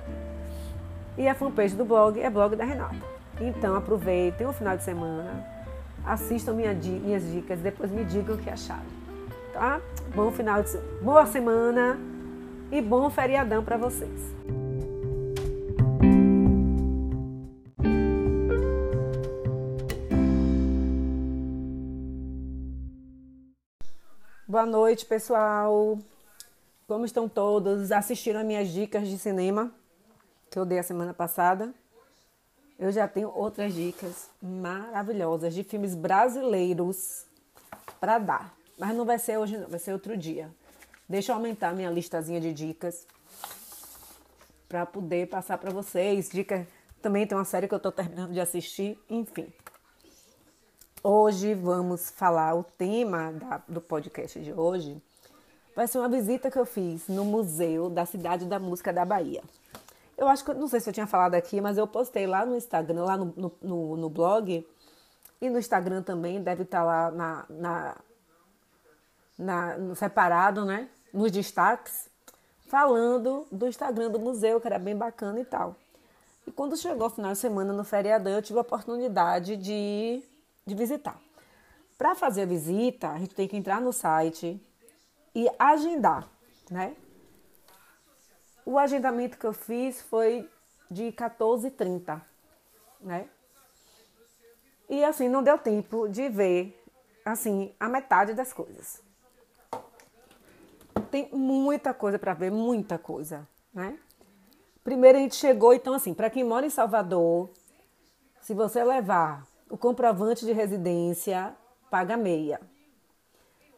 [1.18, 2.96] E a fanpage do blog é blog da Renata.
[3.40, 5.48] Então aproveitem o final de semana,
[6.06, 9.02] assistam minha, minhas dicas, depois me digam o que acharam.
[9.52, 9.82] Tá?
[10.14, 11.98] Bom final de boa semana
[12.72, 14.32] e bom feriadão para vocês.
[24.52, 25.98] Boa noite, pessoal.
[26.86, 27.90] Como estão todos?
[27.90, 29.72] Assistiram as minhas dicas de cinema
[30.50, 31.74] que eu dei a semana passada?
[32.78, 37.26] Eu já tenho outras dicas maravilhosas de filmes brasileiros
[37.98, 38.54] para dar.
[38.78, 40.52] Mas não vai ser hoje, não, vai ser outro dia.
[41.08, 43.08] Deixa eu aumentar minha listazinha de dicas
[44.68, 46.28] para poder passar para vocês.
[46.28, 46.68] Dica
[47.02, 49.48] também tem uma série que eu estou terminando de assistir, enfim.
[51.04, 55.02] Hoje vamos falar o tema da, do podcast de hoje
[55.76, 59.42] vai ser uma visita que eu fiz no Museu da Cidade da Música da Bahia.
[60.16, 62.56] Eu acho que, não sei se eu tinha falado aqui, mas eu postei lá no
[62.56, 64.64] Instagram, lá no, no, no, no blog,
[65.42, 67.98] e no Instagram também, deve estar lá na, na,
[69.40, 70.88] na, no separado, né?
[71.12, 72.12] Nos destaques,
[72.68, 75.76] falando do Instagram do museu, que era bem bacana e tal.
[76.46, 80.24] E quando chegou o final de semana, no feriadão, eu tive a oportunidade de,
[80.66, 81.20] de visitar.
[81.98, 84.60] Para fazer a visita, a gente tem que entrar no site
[85.36, 86.28] e agendar,
[86.70, 86.96] né?
[88.66, 90.50] O agendamento que eu fiz foi
[90.90, 92.22] de 14h30,
[93.00, 93.28] né?
[94.90, 96.84] E assim, não deu tempo de ver,
[97.24, 99.02] assim, a metade das coisas.
[101.10, 103.98] Tem muita coisa para ver, muita coisa, né?
[104.84, 107.50] Primeiro a gente chegou, então assim, para quem mora em Salvador,
[108.42, 111.56] se você levar o comprovante de residência,
[111.90, 112.60] paga meia.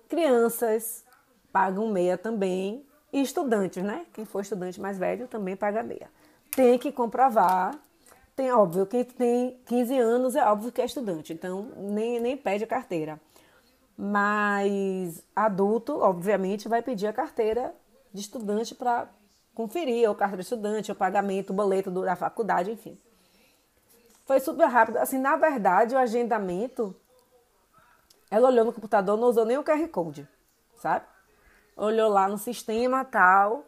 [0.09, 1.05] Crianças
[1.51, 2.85] pagam meia também.
[3.11, 4.07] E estudantes, né?
[4.11, 6.09] Quem for estudante mais velho também paga meia.
[6.49, 7.79] Tem que comprovar.
[8.35, 12.63] Tem, óbvio, quem tem 15 anos é óbvio que é estudante, então nem, nem pede
[12.63, 13.21] a carteira.
[13.95, 17.75] Mas adulto, obviamente, vai pedir a carteira
[18.11, 19.07] de estudante para
[19.53, 22.97] conferir, ou carteira de estudante, ou pagamento, o boleto da faculdade, enfim.
[24.25, 24.97] Foi super rápido.
[24.97, 26.95] Assim, na verdade, o agendamento,
[28.29, 30.27] ela olhou no computador, não usou nem o QR Code,
[30.75, 31.05] sabe?
[31.75, 33.65] olhou lá no sistema tal,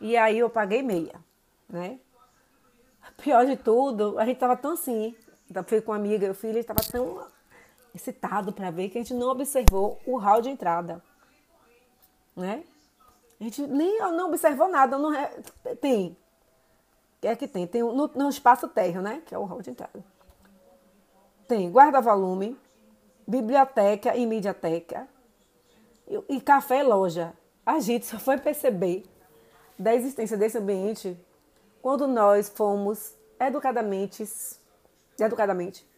[0.00, 1.14] e aí eu paguei meia,
[1.68, 1.98] né?
[3.16, 5.14] Pior de tudo, a gente tava tão assim,
[5.66, 7.26] fui com uma amiga e o filho estava tão
[7.94, 11.02] excitado para ver que a gente não observou o hall de entrada,
[12.36, 12.64] né?
[13.40, 15.12] A gente nem não observou nada, não
[15.80, 16.16] tem.
[17.24, 17.66] Que é que tem?
[17.66, 19.22] Tem no, no espaço térreo, né?
[19.24, 20.04] Que é o hall de entrada.
[21.48, 22.54] Tem guarda-volume,
[23.26, 25.08] biblioteca e mediateca,
[26.28, 27.32] e café loja.
[27.64, 29.06] A gente só foi perceber
[29.78, 31.18] da existência desse ambiente
[31.80, 34.22] quando nós fomos educadamente,
[35.18, 35.88] educadamente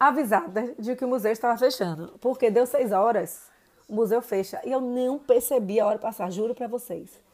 [0.00, 2.18] avisadas de que o museu estava fechando.
[2.18, 3.42] Porque deu seis horas,
[3.86, 4.58] o museu fecha.
[4.64, 7.27] E eu não percebi a hora passar, juro para vocês.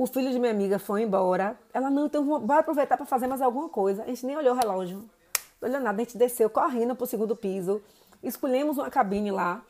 [0.00, 1.58] O filho de minha amiga foi embora.
[1.74, 4.02] Ela, não, então bora aproveitar para fazer mais alguma coisa.
[4.02, 5.04] A gente nem olhou o relógio.
[5.60, 6.00] Não olhou nada.
[6.00, 7.82] A gente desceu correndo para o segundo piso.
[8.22, 9.62] Escolhemos uma cabine lá.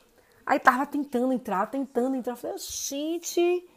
[0.46, 2.34] Aí tava tentando entrar, tentando entrar.
[2.34, 3.68] Eu falei, gente,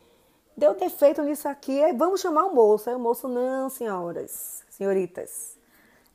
[0.55, 1.83] deu defeito nisso aqui.
[1.83, 2.87] Aí vamos chamar o moço.
[2.87, 5.57] Aí o moço, não, senhoras, senhoritas.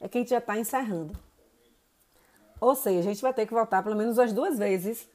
[0.01, 1.19] É que a gente já está encerrando.
[2.61, 5.09] Ou seja, a gente vai ter que voltar pelo menos as duas vezes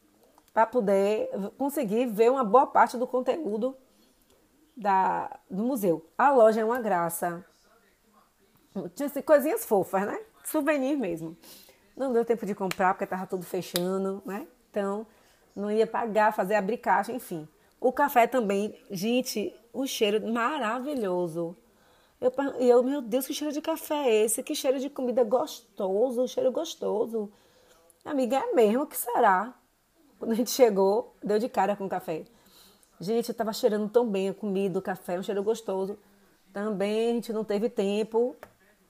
[0.54, 3.74] para poder conseguir ver uma boa parte do conteúdo
[4.76, 6.06] da, do museu.
[6.18, 7.46] A loja é uma graça.
[8.96, 10.20] Tinha assim, coisinhas fofas, né?
[10.44, 11.38] Souvenir mesmo.
[11.96, 14.48] Não deu tempo de comprar porque estava tudo fechando, né?
[14.70, 15.06] Então,
[15.56, 17.48] não ia pagar, fazer abrir caixa, enfim.
[17.80, 21.56] O café também, gente, um cheiro maravilhoso.
[22.20, 24.42] Eu, eu, meu Deus, que cheiro de café é esse?
[24.42, 27.32] Que cheiro de comida gostoso, cheiro gostoso.
[28.06, 28.84] Amiga, é mesmo?
[28.84, 29.54] O que será?
[30.18, 32.24] Quando a gente chegou, deu de cara com o café.
[33.04, 36.00] Gente, eu tava cheirando tão bem a comida, o café, um cheiro gostoso.
[36.54, 38.34] Também a gente não teve tempo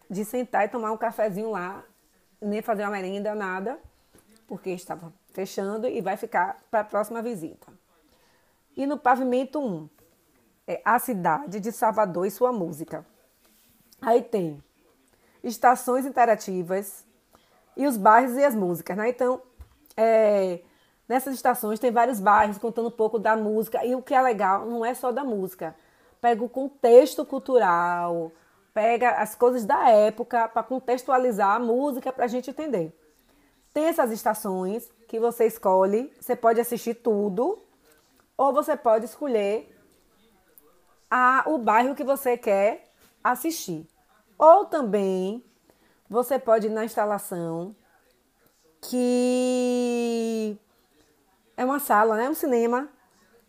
[0.08, 1.84] de sentar e tomar um cafezinho lá,
[2.39, 3.80] nem fazer uma merenda, nada,
[4.47, 7.73] porque estava fechando e vai ficar para a próxima visita.
[8.78, 9.89] E no pavimento 1,
[10.67, 13.04] é a cidade de Salvador e sua música.
[13.99, 14.63] Aí tem
[15.43, 17.04] estações interativas
[17.76, 19.10] e os bairros e as músicas, né?
[19.10, 19.41] Então,
[19.97, 20.60] é,
[21.07, 24.65] nessas estações tem vários bairros contando um pouco da música e o que é legal
[24.65, 25.75] não é só da música,
[26.21, 28.31] pega o contexto cultural,
[28.73, 32.97] pega as coisas da época para contextualizar a música para a gente entender.
[33.73, 37.59] Tem essas estações que você escolhe, você pode assistir tudo,
[38.37, 39.69] ou você pode escolher
[41.09, 42.91] a, o bairro que você quer
[43.23, 43.87] assistir.
[44.37, 45.43] Ou também
[46.09, 47.75] você pode ir na instalação,
[48.81, 50.57] que
[51.55, 52.29] é uma sala, né?
[52.29, 52.89] um cinema,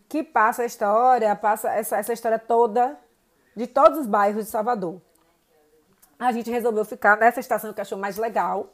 [0.09, 2.99] que passa a história, passa essa, essa história toda
[3.57, 5.01] de todos os bairros de Salvador.
[6.19, 8.71] A gente resolveu ficar nessa estação que achou mais legal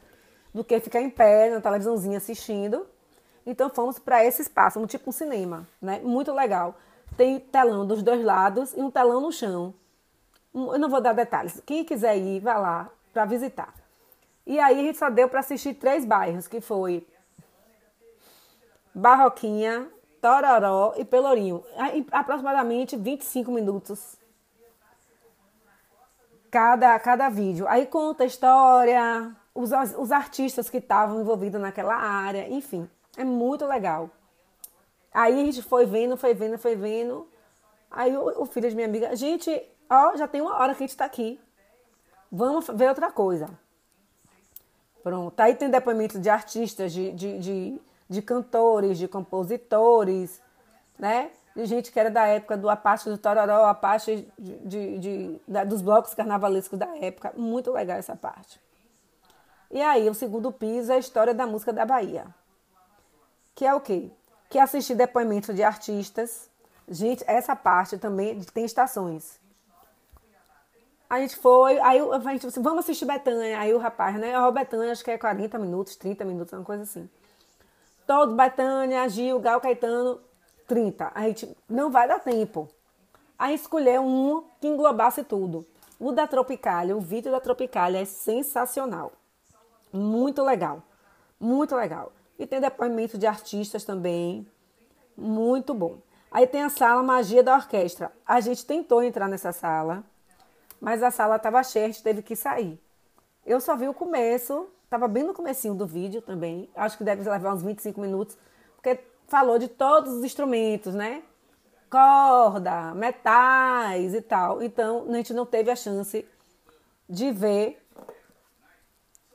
[0.53, 2.87] do que ficar em pé na televisãozinha assistindo.
[3.47, 6.01] Então fomos para esse espaço, um tipo um cinema, né?
[6.03, 6.75] Muito legal.
[7.17, 9.75] Tem telão dos dois lados e um telão no chão.
[10.55, 11.61] Eu não vou dar detalhes.
[11.65, 13.73] Quem quiser ir, vá lá para visitar.
[14.47, 17.07] E aí a gente só deu para assistir três bairros, que foi
[18.95, 19.89] Barroquinha,
[20.21, 21.65] Tororó e Pelourinho.
[22.11, 24.19] Aproximadamente 25 minutos
[26.51, 27.67] cada, cada vídeo.
[27.69, 33.65] Aí conta a história, os, os artistas que estavam envolvidos naquela área, enfim, é muito
[33.67, 34.11] legal.
[35.13, 37.29] Aí a gente foi vendo, foi vendo, foi vendo.
[37.91, 39.51] Aí o, o filho de minha amiga, gente,
[39.89, 41.41] ó, já tem uma hora que a gente tá aqui.
[42.31, 43.49] Vamos ver outra coisa.
[45.03, 45.39] Pronto.
[45.41, 50.43] Aí tem depoimento de artistas, de, de, de, de cantores, de compositores,
[50.99, 51.31] né?
[51.55, 55.81] De gente que era da época do Apache do Tororó, Apache de, de, de, dos
[55.81, 57.33] blocos carnavalescos da época.
[57.37, 58.61] Muito legal essa parte.
[59.71, 62.27] E aí, o segundo piso é a história da música da Bahia.
[63.55, 64.11] Que é o quê?
[64.49, 66.51] Que é assistir depoimentos de artistas.
[66.89, 69.39] Gente, essa parte também tem estações.
[71.09, 73.61] A gente foi, aí a gente disse, vamos assistir Betânia.
[73.61, 74.35] Aí o rapaz, né?
[74.35, 77.09] A Betânia, acho que é 40 minutos, 30 minutos, uma coisa assim.
[78.11, 80.21] Todo Betânia, Gil, Gal Caetano,
[80.67, 81.13] 30.
[81.15, 82.69] A gente não vai dar tempo.
[83.39, 85.65] Aí escolheu um que englobasse tudo.
[85.97, 89.13] O da Tropicália, o vídeo da Tropicália é sensacional.
[89.93, 90.83] Muito legal.
[91.39, 92.11] Muito legal.
[92.37, 94.45] E tem depoimento de artistas também.
[95.17, 95.99] Muito bom.
[96.33, 98.11] Aí tem a sala Magia da Orquestra.
[98.27, 100.03] A gente tentou entrar nessa sala
[100.81, 102.81] mas a sala estava cheia, a gente teve que sair.
[103.45, 107.29] Eu só vi o começo, estava bem no comecinho do vídeo também, acho que deve
[107.29, 108.37] levar uns 25 minutos,
[108.77, 111.23] porque falou de todos os instrumentos, né?
[111.91, 114.63] Corda, metais e tal.
[114.63, 116.27] Então, a gente não teve a chance
[117.09, 117.81] de ver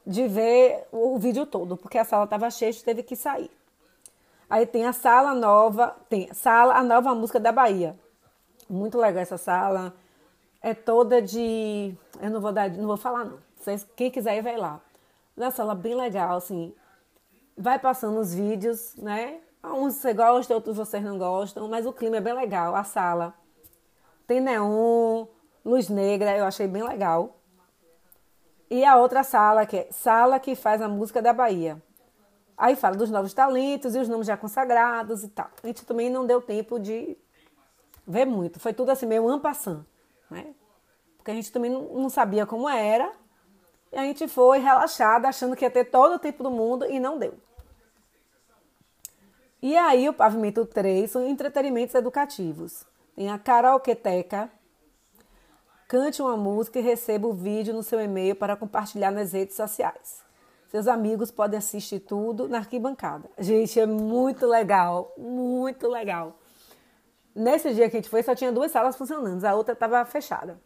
[0.06, 3.50] de ver o vídeo todo, porque a sala estava cheia, gente teve que sair.
[4.48, 7.98] Aí tem a sala nova, tem sala a nova música da Bahia.
[8.70, 9.94] Muito legal essa sala
[10.62, 11.96] é toda de.
[12.22, 13.45] Eu não vou dar, não vou falar, não.
[13.66, 14.80] Vocês, quem quiser vai lá.
[15.36, 16.74] Na sala bem legal, assim.
[17.58, 19.42] Vai passando os vídeos, né?
[19.64, 22.76] Uns você gosta, outros vocês não gostam, mas o clima é bem legal.
[22.76, 23.34] A sala
[24.28, 25.26] tem neon,
[25.64, 27.40] luz negra, eu achei bem legal.
[28.70, 31.82] E a outra sala, que é Sala que faz a música da Bahia.
[32.56, 35.50] Aí fala dos novos talentos e os nomes já consagrados e tal.
[35.64, 37.18] A gente também não deu tempo de
[38.06, 38.60] ver muito.
[38.60, 39.86] Foi tudo assim, meio ampassando
[40.30, 40.54] né?
[41.18, 43.12] Porque a gente também não sabia como era.
[43.96, 47.00] E a gente foi relaxada, achando que ia ter todo o tempo do mundo e
[47.00, 47.34] não deu.
[49.62, 52.86] E aí o pavimento 3 são entretenimentos educativos.
[53.16, 54.52] Tem a karaoketeca.
[55.88, 60.22] Cante uma música e receba o vídeo no seu e-mail para compartilhar nas redes sociais.
[60.68, 63.30] Seus amigos podem assistir tudo na arquibancada.
[63.38, 66.38] Gente, é muito legal, muito legal.
[67.34, 70.60] Nesse dia que a gente foi, só tinha duas salas funcionando, a outra estava fechada.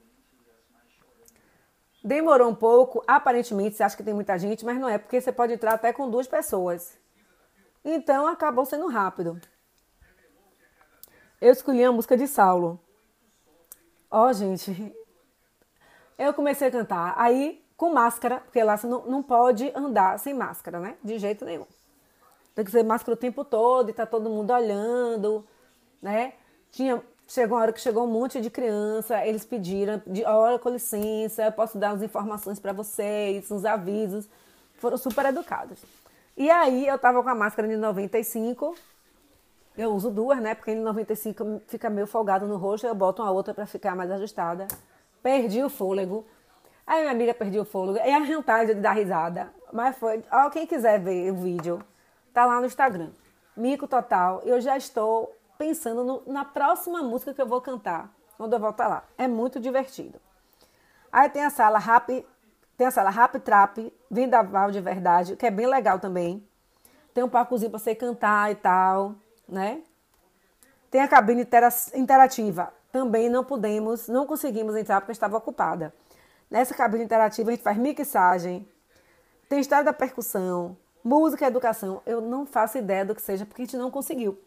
[2.04, 5.32] Demorou um pouco, aparentemente você acha que tem muita gente, mas não é, porque você
[5.32, 6.98] pode entrar até com duas pessoas.
[7.84, 9.40] Então acabou sendo rápido.
[11.42, 12.80] Eu escolhi a música de Saulo.
[14.12, 14.94] Ó, oh, gente,
[16.18, 17.14] eu comecei a cantar.
[17.18, 20.98] Aí, com máscara, porque lá você não, não pode andar sem máscara, né?
[21.04, 21.66] De jeito nenhum.
[22.54, 25.48] Tem que ser máscara o tempo todo e tá todo mundo olhando,
[26.02, 26.34] né?
[26.72, 30.70] Tinha, chegou uma hora que chegou um monte de criança, eles pediram, de, olha, com
[30.70, 34.28] licença, eu posso dar umas informações para vocês, uns avisos.
[34.80, 35.80] Foram super educados.
[36.36, 38.76] E aí eu tava com a máscara de 95,
[39.78, 40.56] eu uso duas, né?
[40.56, 44.10] Porque em 95 fica meio folgado no rosto, eu boto uma outra para ficar mais
[44.10, 44.68] ajustada.
[45.22, 46.26] Perdi o fôlego.
[46.88, 48.00] Aí minha amiga perdeu o fôlego.
[48.00, 49.54] E a vontade de dar risada.
[49.72, 50.24] Mas foi.
[50.32, 51.84] Ó, quem quiser ver o vídeo,
[52.34, 53.10] tá lá no Instagram.
[53.56, 54.42] Mico total.
[54.44, 58.88] Eu já estou pensando no, na próxima música que eu vou cantar quando eu voltar
[58.88, 59.04] lá.
[59.18, 60.20] É muito divertido.
[61.12, 62.26] Aí tem a sala Rap,
[62.78, 66.48] tem a sala Rap Trap, Vendaval de Verdade, que é bem legal também.
[67.14, 69.16] Tem um palcozinho para você cantar e tal,
[69.48, 69.82] né?
[70.90, 71.46] Tem a cabine
[71.94, 72.74] interativa.
[72.90, 75.94] Também não pudemos, não conseguimos entrar porque estava ocupada.
[76.50, 78.68] Nessa cabine interativa a gente faz mixagem,
[79.50, 82.02] tem história da percussão, música educação.
[82.06, 84.40] Eu não faço ideia do que seja porque a gente não conseguiu.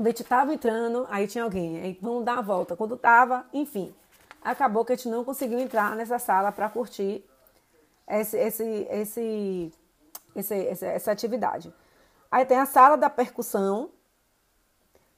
[0.00, 2.74] A gente estava entrando, aí tinha alguém, aí vamos dar a volta.
[2.74, 3.94] Quando estava, enfim,
[4.40, 7.22] acabou que a gente não conseguiu entrar nessa sala para curtir
[8.08, 9.72] esse, esse, esse,
[10.34, 11.70] esse, essa atividade.
[12.30, 13.90] Aí tem a sala da percussão,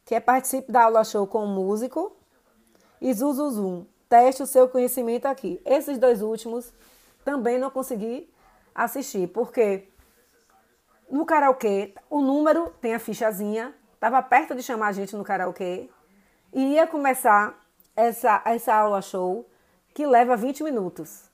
[0.04, 2.16] que é participe da aula show com o músico,
[3.00, 5.62] e Zuzuzum, teste o seu conhecimento aqui.
[5.64, 6.72] Esses dois últimos
[7.24, 8.28] também não consegui
[8.74, 9.88] assistir, porque
[11.08, 13.72] no karaokê o número tem a fichazinha,
[14.02, 15.88] estava perto de chamar a gente no karaokê
[16.52, 17.56] e ia começar
[17.94, 19.48] essa, essa aula show
[19.94, 21.30] que leva 20 minutos.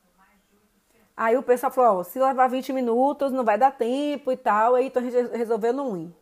[1.17, 4.75] Aí o pessoal falou, oh, se levar 20 minutos não vai dar tempo e tal,
[4.75, 6.15] aí então a gente resolveu não ir.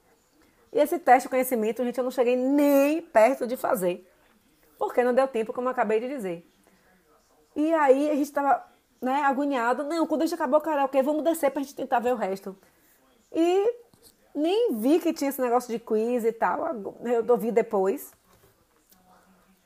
[0.72, 4.08] E esse teste de conhecimento, gente, eu não cheguei nem perto de fazer,
[4.78, 6.48] porque não deu tempo, como eu acabei de dizer.
[7.56, 8.64] E aí a gente estava
[9.02, 11.98] né, agoniado, não, quando a gente acabou o karaokê, vamos descer para a gente tentar
[11.98, 12.56] ver o resto.
[13.32, 13.85] E
[14.36, 16.66] nem vi que tinha esse negócio de quiz e tal.
[17.02, 18.12] Eu ouvi depois.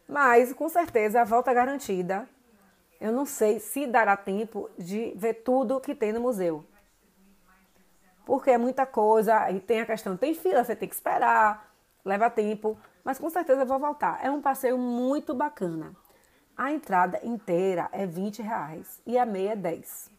[0.08, 2.28] Mas, com certeza, a volta é garantida.
[3.00, 6.64] Eu não sei se dará tempo de ver tudo que tem no museu.
[8.24, 11.72] Porque é muita coisa, e tem a questão, tem fila, você tem que esperar,
[12.04, 14.24] leva tempo, mas com certeza eu vou voltar.
[14.24, 15.96] É um passeio muito bacana.
[16.56, 20.10] A entrada inteira é 20 reais e a meia é 10.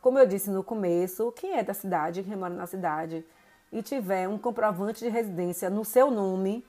[0.00, 3.26] Como eu disse no começo, quem é da cidade, quem mora na cidade
[3.72, 6.64] e tiver um comprovante de residência no seu nome,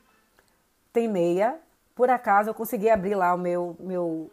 [0.91, 1.59] tem meia
[1.99, 4.31] por acaso eu consegui abrir lá o meu, meu,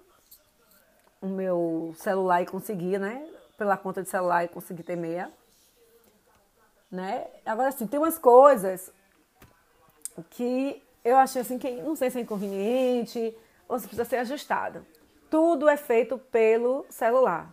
[1.21, 3.29] o meu celular e consegui, né?
[3.59, 5.33] Pela conta de celular e consegui ter meia.
[6.89, 7.27] Né?
[7.45, 8.93] Agora, assim, tem umas coisas
[10.31, 13.37] que eu achei assim que não sei se é inconveniente
[13.69, 14.87] ou se precisa ser ajustado.
[15.29, 17.53] Tudo é feito pelo celular.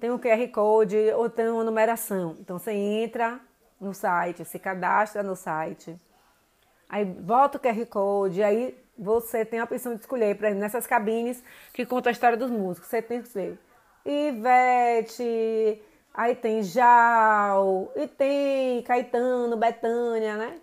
[0.00, 2.34] Tem um QR Code ou tem uma numeração.
[2.40, 3.38] Então você entra
[3.80, 5.96] no site, se cadastra no site.
[6.88, 10.86] Aí volta o QR Code, aí você tem a opção de escolher, por exemplo, nessas
[10.86, 13.58] cabines que contam a história dos músicos, você tem que escolher
[14.04, 20.60] Ivete, aí tem Jal, e tem Caetano, Betânia, né?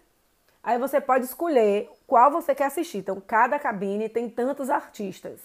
[0.64, 2.98] Aí você pode escolher qual você quer assistir.
[2.98, 5.40] Então, cada cabine tem tantos artistas,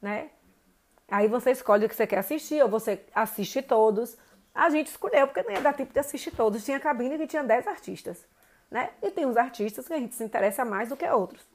[0.00, 0.30] né?
[1.08, 4.16] Aí você escolhe o que você quer assistir, ou você assiste todos.
[4.56, 6.64] A gente escolheu, porque não ia dar tempo de assistir todos.
[6.64, 8.26] Tinha cabine que tinha 10 artistas,
[8.70, 8.88] né?
[9.02, 11.46] E tem uns artistas que a gente se interessa mais do que outros.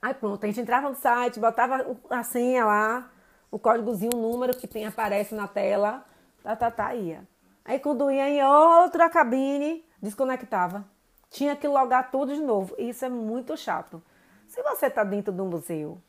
[0.00, 3.10] Aí pronto, a gente entrava no site, botava a senha lá,
[3.50, 6.02] o códigozinho, o número que tem, aparece na tela,
[6.42, 7.28] tá, tá, tá, ia.
[7.62, 10.84] Aí quando ia em outra cabine, desconectava.
[11.28, 12.74] Tinha que logar tudo de novo.
[12.78, 14.02] Isso é muito chato.
[14.48, 16.00] Se você tá dentro do museu,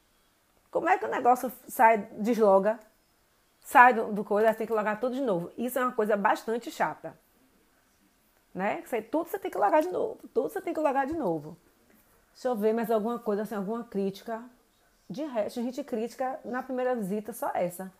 [0.72, 2.80] como é que o negócio sai, desloga?
[3.64, 5.51] Sai do, do coisa, tem que logar tudo de novo.
[5.57, 7.18] Isso é uma coisa bastante chata.
[8.53, 8.84] Né?
[9.09, 10.20] Tudo você tem que logar de novo.
[10.34, 11.57] Tudo você tem que logar de novo.
[12.34, 14.43] Deixa eu ver mais alguma coisa, assim, alguma crítica.
[15.09, 17.91] De resto, a gente crítica na primeira visita só essa.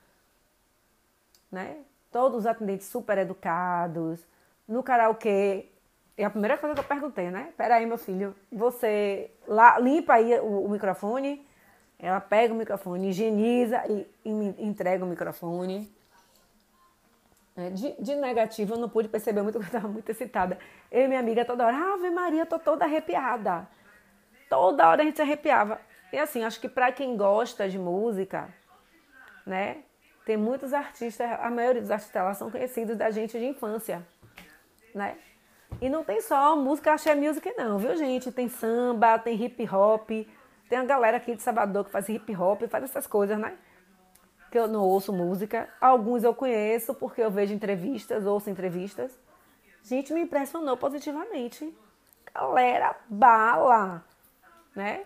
[1.52, 1.78] Né?
[2.12, 4.20] Todos os atendentes super educados.
[4.68, 5.70] No karaokê,
[6.18, 7.54] é a primeira coisa que eu perguntei, né?
[7.58, 11.46] Peraí, meu filho, você lá, limpa aí o, o microfone.
[12.04, 14.30] Ela pega o microfone, higieniza e, e
[14.64, 15.92] entrega o microfone.
[17.56, 20.60] É, de, de, negativo, eu não pude perceber muito, porque eu estava muito excitada.
[20.92, 23.68] Eu e minha amiga toda hora, Ave Maria, tô toda arrepiada
[24.54, 25.82] toda hora a gente se arrepiava.
[26.12, 28.54] E assim, acho que para quem gosta de música,
[29.48, 29.78] né?
[30.28, 34.06] Tem muitos artistas, a maioria dos artistas lá são conhecidos da gente de infância,
[34.94, 35.18] né?
[35.82, 38.32] E não tem só música axé music não, viu gente?
[38.32, 40.12] Tem samba, tem hip hop,
[40.70, 43.58] tem a galera aqui de Salvador que faz hip hop, faz essas coisas, né?
[44.52, 45.70] Que eu não ouço música.
[45.80, 49.18] Alguns eu conheço porque eu vejo entrevistas, ouço entrevistas.
[49.84, 51.76] Gente, me impressionou positivamente.
[52.34, 54.06] Galera, bala!
[54.76, 55.06] né?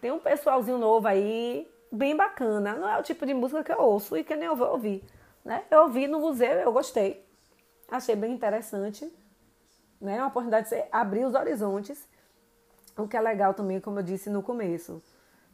[0.00, 2.74] Tem um pessoalzinho novo aí, bem bacana.
[2.74, 5.04] Não é o tipo de música que eu ouço e que nem eu vou ouvir,
[5.44, 5.64] né?
[5.70, 7.26] Eu ouvi no museu, eu gostei.
[7.90, 9.10] Achei bem interessante,
[10.00, 10.16] né?
[10.16, 12.06] É uma oportunidade de abrir os horizontes.
[12.98, 15.02] O que é legal também, como eu disse no começo.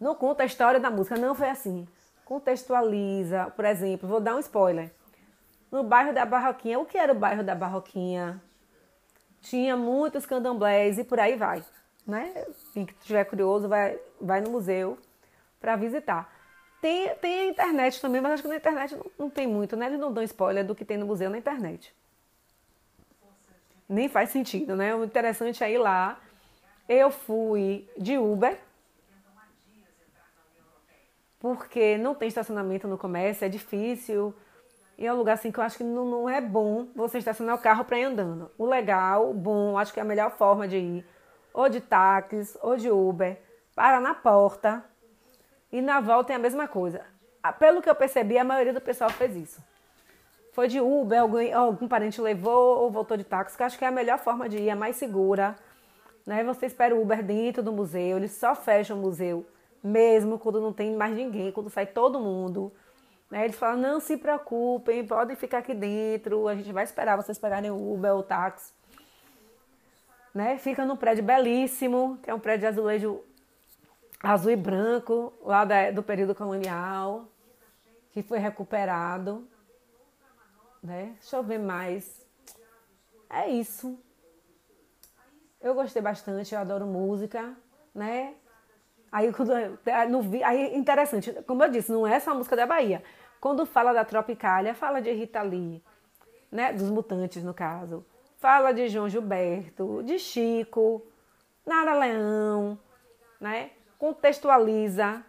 [0.00, 1.86] Não conta a história da música, não foi assim.
[2.24, 4.90] Contextualiza, por exemplo, vou dar um spoiler.
[5.70, 8.42] No bairro da Barroquinha, o que era o bairro da Barroquinha?
[9.40, 11.62] Tinha muitos candomblés e por aí vai
[12.06, 12.46] né?
[12.72, 14.98] Quem estiver curioso, vai, vai no museu
[15.60, 16.32] para visitar.
[16.80, 19.86] Tem, tem a internet também, mas acho que na internet não, não tem muito, né?
[19.86, 21.94] Eles não dão spoiler do que tem no museu na internet.
[23.88, 24.94] Nem faz sentido, né?
[24.94, 26.20] O interessante é ir lá.
[26.88, 28.58] Eu fui de Uber,
[31.38, 34.34] porque não tem estacionamento no comércio, é difícil.
[34.96, 37.56] E é um lugar assim que eu acho que não, não é bom você estacionar
[37.56, 38.50] o carro para ir andando.
[38.56, 41.06] O legal, o bom, acho que é a melhor forma de ir
[41.54, 43.40] ou de táxi, ou de Uber,
[43.76, 44.84] para na porta
[45.70, 47.02] e na volta é a mesma coisa.
[47.58, 49.62] Pelo que eu percebi, a maioria do pessoal fez isso.
[50.52, 53.88] Foi de Uber, algum, algum parente levou ou voltou de táxi, que acho que é
[53.88, 55.54] a melhor forma de ir, é mais segura.
[56.26, 56.42] Né?
[56.44, 59.46] Você espera o Uber dentro do museu, eles só fecham o museu,
[59.82, 62.72] mesmo quando não tem mais ninguém, quando sai todo mundo.
[63.30, 63.44] Né?
[63.44, 67.70] Eles falam, não se preocupem, podem ficar aqui dentro, a gente vai esperar vocês pegarem
[67.70, 68.72] o Uber ou o táxi
[70.34, 70.58] né?
[70.58, 73.22] Fica num prédio belíssimo, que é um prédio de azulejo
[74.20, 77.28] azul e branco, lá da, do período colonial,
[78.10, 79.46] que foi recuperado.
[80.82, 81.14] Né?
[81.20, 82.26] Deixa eu ver mais.
[83.30, 83.96] É isso.
[85.64, 87.56] Eu gostei bastante, eu adoro música,
[87.92, 88.34] né?
[89.10, 89.50] Aí, quando,
[90.10, 93.02] no, aí interessante, como eu disse, não é só a música da Bahia.
[93.40, 95.82] Quando fala da Tropicália, fala de Rita Lee,
[96.52, 96.72] né?
[96.72, 98.04] Dos Mutantes, no caso
[98.44, 101.00] fala de João Gilberto, de Chico,
[101.64, 102.78] Nara Leão,
[103.40, 103.70] né?
[103.98, 105.24] Contextualiza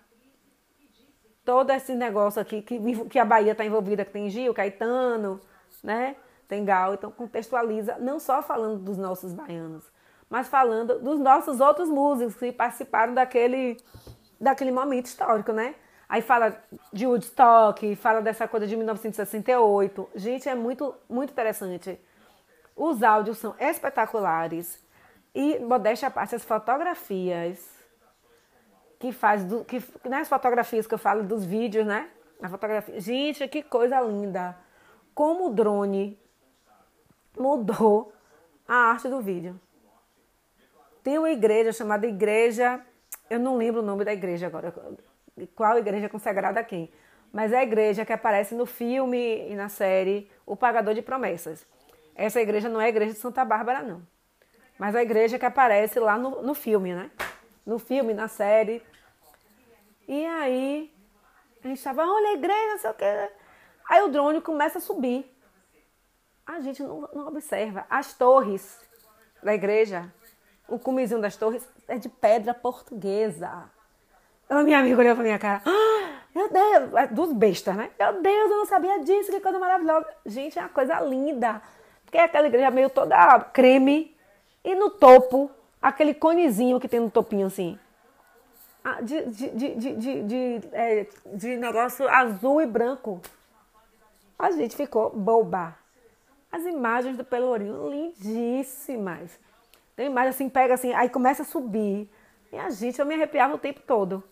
[1.46, 5.40] todo esse negócio aqui que, que a Bahia está envolvida, que tem Gil, Caetano,
[5.82, 6.18] né?
[6.46, 9.90] Tem Gal, então contextualiza, não só falando dos nossos baianos,
[10.30, 13.78] mas falando dos nossos outros músicos que participaram daquele,
[14.40, 15.76] daquele momento histórico, né?
[16.08, 16.56] Aí fala
[16.94, 20.10] de Woodstock, fala dessa coisa de 1968.
[20.16, 22.00] Gente, é muito, muito interessante.
[22.76, 24.84] Os áudios são espetaculares.
[25.34, 27.76] E, modéstia à parte, as fotografias
[29.00, 32.10] que faz, do, que, né, as fotografias que eu falo dos vídeos, né?
[32.42, 33.00] A fotografia.
[33.00, 34.56] Gente, que coisa linda.
[35.14, 36.20] Como o drone
[37.38, 38.14] mudou
[38.68, 39.60] a arte do vídeo.
[41.06, 42.82] Tem uma igreja chamada Igreja.
[43.30, 44.74] Eu não lembro o nome da igreja agora
[45.54, 46.92] qual igreja é consagrada a quem.
[47.32, 51.64] Mas é a igreja que aparece no filme e na série O Pagador de Promessas.
[52.16, 54.02] Essa igreja não é a igreja de Santa Bárbara, não.
[54.80, 57.12] Mas a igreja que aparece lá no, no filme, né?
[57.64, 58.82] No filme, na série.
[60.08, 60.92] E aí,
[61.64, 63.30] a gente estava, olha a igreja, sei o quê.
[63.88, 65.24] Aí o drone começa a subir.
[66.48, 67.86] A gente não, não observa.
[67.92, 68.80] As torres
[69.44, 70.12] da igreja,
[70.68, 73.70] o cumizinho das torres é de pedra portuguesa.
[74.50, 75.62] A minha amiga olhou pra minha cara.
[75.66, 77.90] Ah, meu Deus, é dos bestas, né?
[77.98, 80.06] Meu Deus, eu não sabia disso, que coisa maravilhosa.
[80.26, 81.62] Gente, é uma coisa linda.
[82.04, 84.16] Porque é aquela igreja meio toda creme.
[84.64, 85.50] E no topo,
[85.82, 87.80] aquele conezinho que tem no topinho assim.
[88.84, 93.20] Ah, de, de, de, de, de, de, é, de negócio azul e branco.
[94.38, 95.76] A gente ficou boba.
[96.52, 99.40] As imagens do Pelourinho, lindíssimas.
[99.96, 102.10] Tem imagem assim, pega assim, aí começa a subir.
[102.52, 104.24] E a gente, eu me arrepiava o tempo todo.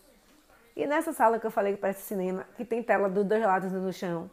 [0.76, 3.72] E nessa sala que eu falei que parece cinema, que tem tela dos dois lados
[3.72, 4.30] no chão,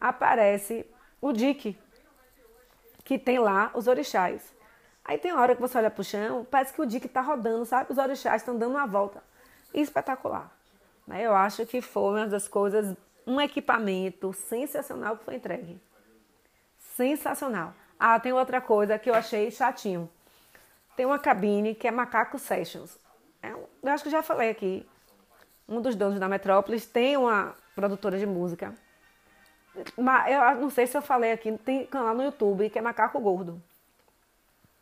[0.00, 0.86] aparece
[1.20, 1.76] o Dick,
[3.02, 4.54] que tem lá os orixás.
[5.04, 7.92] Aí tem hora que você olha pro chão, parece que o Dick tá rodando, sabe?
[7.92, 9.22] Os orixás estão dando uma volta.
[9.72, 10.50] Espetacular.
[11.06, 11.22] Né?
[11.22, 12.96] Eu acho que foi uma das coisas,
[13.26, 15.80] um equipamento sensacional que foi entregue.
[16.78, 17.74] Sensacional.
[17.98, 20.10] Ah, tem outra coisa que eu achei chatinho.
[20.96, 22.98] Tem uma cabine que é Macaco Sessions.
[23.42, 24.86] É, eu acho que já falei aqui
[25.68, 28.74] um dos donos da Metrópolis tem uma produtora de música.
[29.96, 33.18] Mas eu não sei se eu falei aqui, tem canal no YouTube que é Macaco
[33.20, 33.60] Gordo.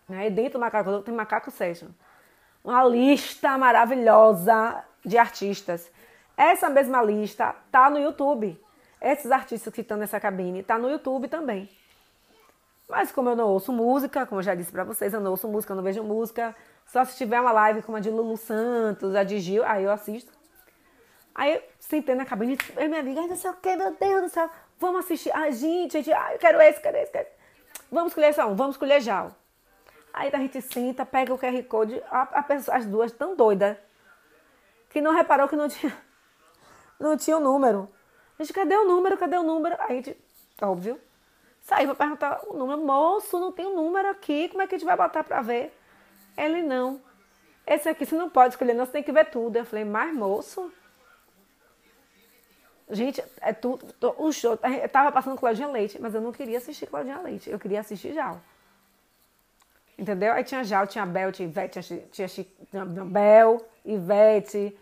[0.09, 0.27] Né?
[0.27, 1.89] E dentro do Macaco Gordo tem Macaco Session.
[2.65, 5.91] Uma lista maravilhosa de artistas.
[6.37, 8.61] Essa mesma lista tá no YouTube.
[9.01, 11.69] Esses artistas que estão nessa cabine tá no YouTube também.
[12.93, 15.49] Mas como eu não ouço música, como eu já disse para vocês, eu não ouço
[15.49, 16.55] música, eu não vejo música.
[16.85, 19.91] Só se tiver uma live como a de Lulu Santos, a de Gil, aí eu
[19.91, 20.31] assisto.
[21.35, 24.29] Aí eu sentei na cabine e minha amiga, não sei o que, meu Deus do
[24.29, 25.35] céu, vamos assistir.
[25.35, 27.35] Ah, gente, gente, ah, eu quero esse, quero esse, quero esse.
[27.91, 29.31] Vamos escolher só um, vamos escolher já.
[30.13, 33.75] Aí a gente senta, pega o QR Code, a, a pessoa, as duas tão doidas,
[34.91, 35.97] que não reparou que não tinha,
[37.01, 37.89] não tinha o número.
[38.39, 39.77] A gente, cadê o número, cadê o número?
[39.79, 40.17] Aí a gente,
[40.61, 41.01] óbvio,
[41.63, 42.81] saiu pra perguntar o número.
[42.85, 45.41] Moço, não tem o um número aqui, como é que a gente vai botar pra
[45.41, 45.77] ver?
[46.37, 47.01] Ele, não.
[47.67, 49.57] Esse aqui você não pode escolher, não, você tem que ver tudo.
[49.57, 50.73] Eu falei, mas moço...
[52.91, 53.87] Gente, é tudo.
[54.19, 54.59] O show.
[54.83, 57.49] Eu tava passando Claudinha Leite, mas eu não queria assistir Claudinha Leite.
[57.49, 58.39] Eu queria assistir Jal.
[59.99, 60.35] Entendeu?
[60.35, 64.79] Aí tinha Jal, tinha Bel, tinha Ivete, tinha, tinha, tinha Bel, Ivete,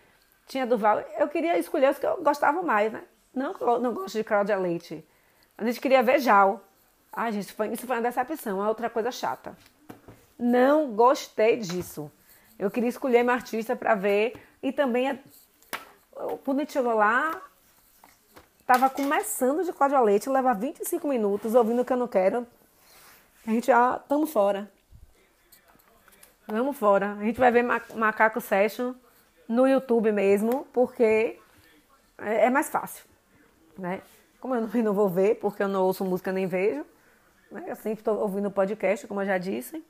[0.47, 0.99] tinha Duval.
[1.19, 3.05] Eu queria escolher os que eu gostava mais, né?
[3.33, 5.07] Não não gosto de Cláudia Leite.
[5.57, 6.61] A gente queria ver Jal.
[7.13, 8.63] Ai, gente, foi, isso foi uma decepção.
[8.63, 9.57] É outra coisa chata.
[10.39, 12.11] Não gostei disso.
[12.59, 14.35] Eu queria escolher meu artista para ver.
[14.63, 15.19] E também,
[16.45, 17.43] quando a chegou lá,
[18.71, 22.47] Tava começando de Cláudia Leite, leva 25 minutos ouvindo o que eu não quero.
[23.45, 24.71] A gente já estamos fora.
[26.47, 27.15] Vamos fora.
[27.15, 28.95] A gente vai ver Macaco Session
[29.49, 31.37] no YouTube mesmo, porque
[32.17, 33.05] é, é mais fácil,
[33.77, 34.03] né?
[34.39, 36.87] Como eu não vou ver, porque eu não ouço música nem vejo,
[37.51, 37.65] né?
[37.67, 39.85] eu sempre estou ouvindo podcast, como eu já disse.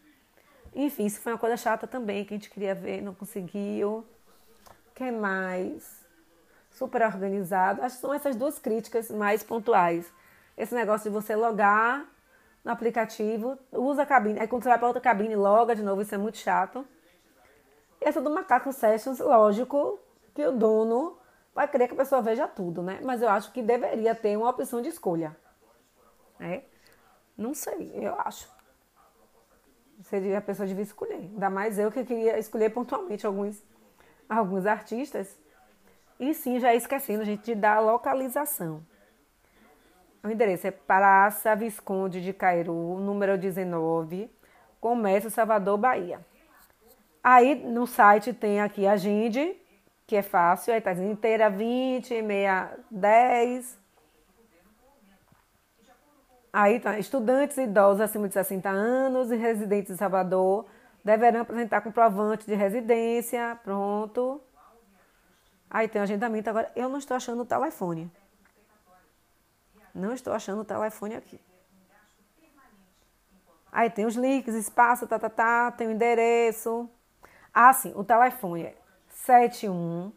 [0.74, 4.04] Enfim, isso foi uma coisa chata também, que a gente queria ver, não conseguiu.
[4.90, 6.00] O que mais?
[6.70, 7.82] super organizado.
[7.82, 10.10] Acho que são essas duas críticas mais pontuais.
[10.56, 12.06] Esse negócio de você logar
[12.64, 16.02] no aplicativo, usa a cabine, aí quando você vai para outra cabine, loga de novo,
[16.02, 16.86] isso é muito chato.
[18.00, 19.98] E essa do Macaco Sessions, lógico
[20.34, 21.18] que o dono
[21.54, 23.00] vai querer que a pessoa veja tudo, né?
[23.02, 25.34] Mas eu acho que deveria ter uma opção de escolha.
[26.38, 26.64] Né?
[27.40, 28.46] Não sei, eu acho.
[30.02, 31.14] Seria a pessoa devia escolher.
[31.14, 33.64] Ainda mais eu que queria escolher pontualmente alguns,
[34.28, 35.38] alguns artistas.
[36.18, 38.84] E sim, já esquecendo, a gente, de dar a localização.
[40.22, 44.30] O endereço é Praça Visconde de Cairu, número 19,
[44.78, 46.20] Comércio Salvador, Bahia.
[47.24, 49.56] Aí no site tem aqui a Ginde,
[50.06, 53.79] que é fácil, aí tá inteira 20, meia 10.
[56.52, 60.66] Aí tá, estudantes idosos acima de 60 anos e residentes em Salvador
[61.04, 64.40] deverão apresentar comprovante de residência, pronto.
[65.70, 66.50] Aí tem o agendamento.
[66.50, 68.10] Agora, eu não estou achando o telefone.
[69.94, 71.40] Não estou achando o telefone aqui.
[73.72, 76.90] Aí tem os links, espaço, tá, tá, tá, tem o endereço.
[77.54, 78.76] Ah, sim, o telefone é
[79.08, 80.12] 71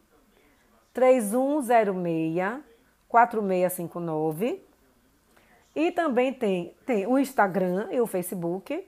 [0.92, 2.64] 3106
[3.08, 4.73] 4659.
[5.76, 8.88] E também tem, tem o Instagram e o Facebook.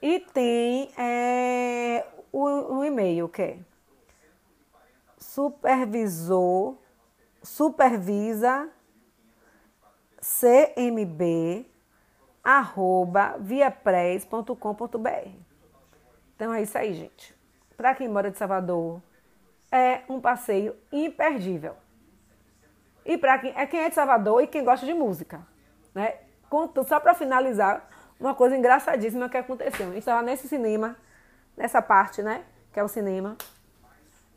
[0.00, 3.58] E tem é, o, o e-mail, que é
[5.18, 6.76] supervisor,
[7.42, 8.70] supervisa
[10.20, 11.66] cmb
[12.42, 13.36] arroba.
[16.36, 17.34] Então é isso aí, gente.
[17.76, 19.02] Para quem mora de Salvador,
[19.70, 21.74] é um passeio imperdível.
[23.04, 25.46] E para quem é quem é de Salvador e quem gosta de música,
[25.94, 26.14] né?
[26.86, 27.88] Só para finalizar,
[28.18, 29.86] uma coisa engraçadíssima que aconteceu.
[29.86, 30.96] A gente estava nesse cinema,
[31.56, 32.44] nessa parte, né?
[32.72, 33.36] Que é o cinema.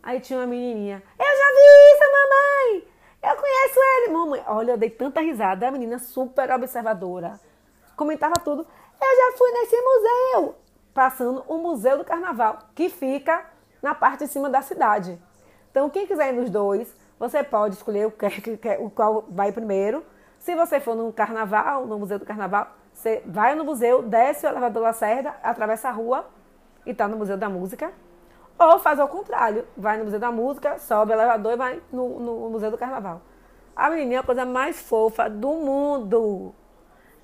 [0.01, 1.01] Aí tinha uma menininha.
[1.17, 2.97] Eu já vi isso, mamãe!
[3.23, 4.43] Eu conheço ele, mamãe.
[4.47, 5.67] Olha, eu dei tanta risada.
[5.67, 7.39] A menina super observadora.
[7.95, 8.65] Comentava tudo.
[9.01, 10.55] Eu já fui nesse museu.
[10.93, 13.45] Passando o Museu do Carnaval, que fica
[13.81, 15.21] na parte de cima da cidade.
[15.69, 18.29] Então, quem quiser ir nos dois, você pode escolher o, que,
[18.79, 20.03] o qual vai primeiro.
[20.47, 24.49] Se você for no Carnaval, no Museu do Carnaval, você vai no museu, desce o
[24.49, 26.25] elevador Lacerda, atravessa a rua
[26.85, 27.91] e está no Museu da Música.
[28.57, 32.17] Ou faz ao contrário, vai no Museu da Música, sobe o elevador e vai no,
[32.21, 33.21] no Museu do Carnaval.
[33.75, 36.55] A menininha é a coisa mais fofa do mundo.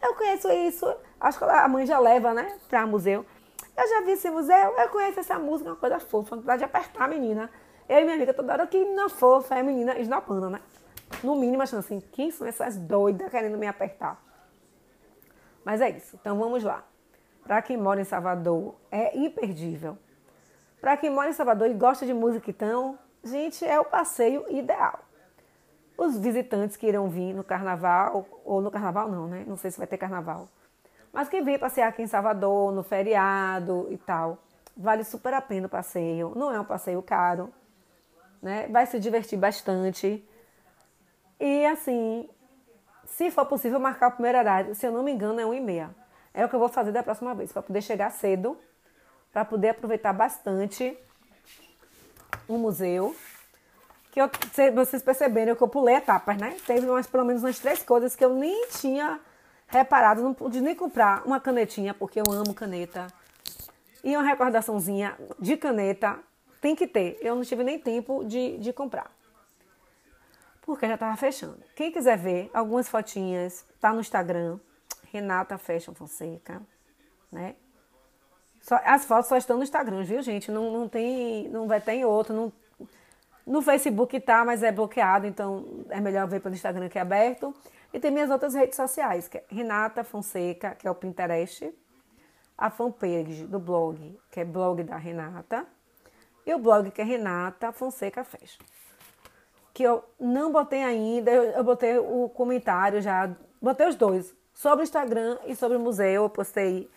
[0.01, 3.25] Eu conheço isso, acho que a mãe já leva, né, para museu.
[3.77, 7.05] Eu já vi esse museu, eu conheço essa música, uma coisa fofa, vontade de apertar
[7.05, 7.49] a menina.
[7.87, 10.59] Eu e minha amiga toda hora, que menina fofa, é a menina esnopando, né?
[11.21, 14.21] No mínimo, achando assim, quem são essas doidas querendo me apertar?
[15.65, 16.83] Mas é isso, então vamos lá.
[17.43, 19.97] Para quem mora em Salvador, é imperdível.
[20.79, 24.99] Para quem mora em Salvador e gosta de música, então, gente, é o passeio ideal.
[25.97, 29.43] Os visitantes que irão vir no carnaval, ou no carnaval não, né?
[29.47, 30.49] Não sei se vai ter carnaval.
[31.11, 34.39] Mas quem vem passear aqui em Salvador, no feriado e tal,
[34.75, 36.33] vale super a pena o passeio.
[36.35, 37.53] Não é um passeio caro,
[38.41, 38.67] né?
[38.67, 40.27] Vai se divertir bastante.
[41.45, 42.29] E assim,
[43.05, 44.73] se for possível, marcar o primeiro horário.
[44.73, 45.89] Se eu não me engano, é 1 e meia.
[46.33, 48.57] É o que eu vou fazer da próxima vez, para poder chegar cedo
[49.33, 50.95] para poder aproveitar bastante
[52.47, 53.13] o museu.
[54.11, 54.29] Que eu,
[54.73, 56.55] vocês perceberam que eu pulei etapas, né?
[56.65, 59.19] Teve umas, pelo menos umas três coisas que eu nem tinha
[59.67, 63.07] reparado, não pude nem comprar uma canetinha, porque eu amo caneta.
[64.01, 66.19] E uma recordaçãozinha de caneta
[66.61, 67.17] tem que ter.
[67.21, 69.11] Eu não tive nem tempo de, de comprar.
[70.63, 71.61] Porque já estava fechando.
[71.75, 74.59] Quem quiser ver algumas fotinhas, tá no Instagram,
[75.11, 76.61] Renata Fashion Fonseca,
[77.31, 77.55] né?
[78.61, 80.49] Só, as fotos só estão no Instagram, viu, gente?
[80.49, 81.49] Não, não tem.
[81.49, 82.33] Não vai ter em outro.
[82.33, 82.53] Não,
[83.45, 87.53] no Facebook tá, mas é bloqueado, então é melhor ver pelo Instagram que é aberto.
[87.93, 91.73] E tem minhas outras redes sociais, que é Renata Fonseca, que é o Pinterest,
[92.57, 95.67] a fanpage do blog, que é blog da Renata,
[96.45, 98.63] e o blog que é Renata Fonseca Fashion.
[99.73, 103.29] Que eu não botei ainda, eu, botei o comentário já,
[103.61, 106.89] botei os dois, sobre o Instagram e sobre o museu, eu postei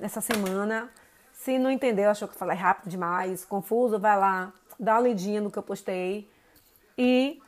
[0.00, 0.90] essa semana.
[1.32, 5.40] Se não entendeu, achou que eu falei rápido demais, confuso, vai lá, dá uma lidinha
[5.40, 6.30] no que eu postei
[6.96, 7.40] e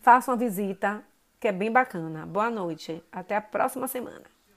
[0.00, 1.02] faça uma visita,
[1.40, 2.26] que é bem bacana.
[2.26, 3.02] Boa noite.
[3.12, 4.33] Até a próxima semana.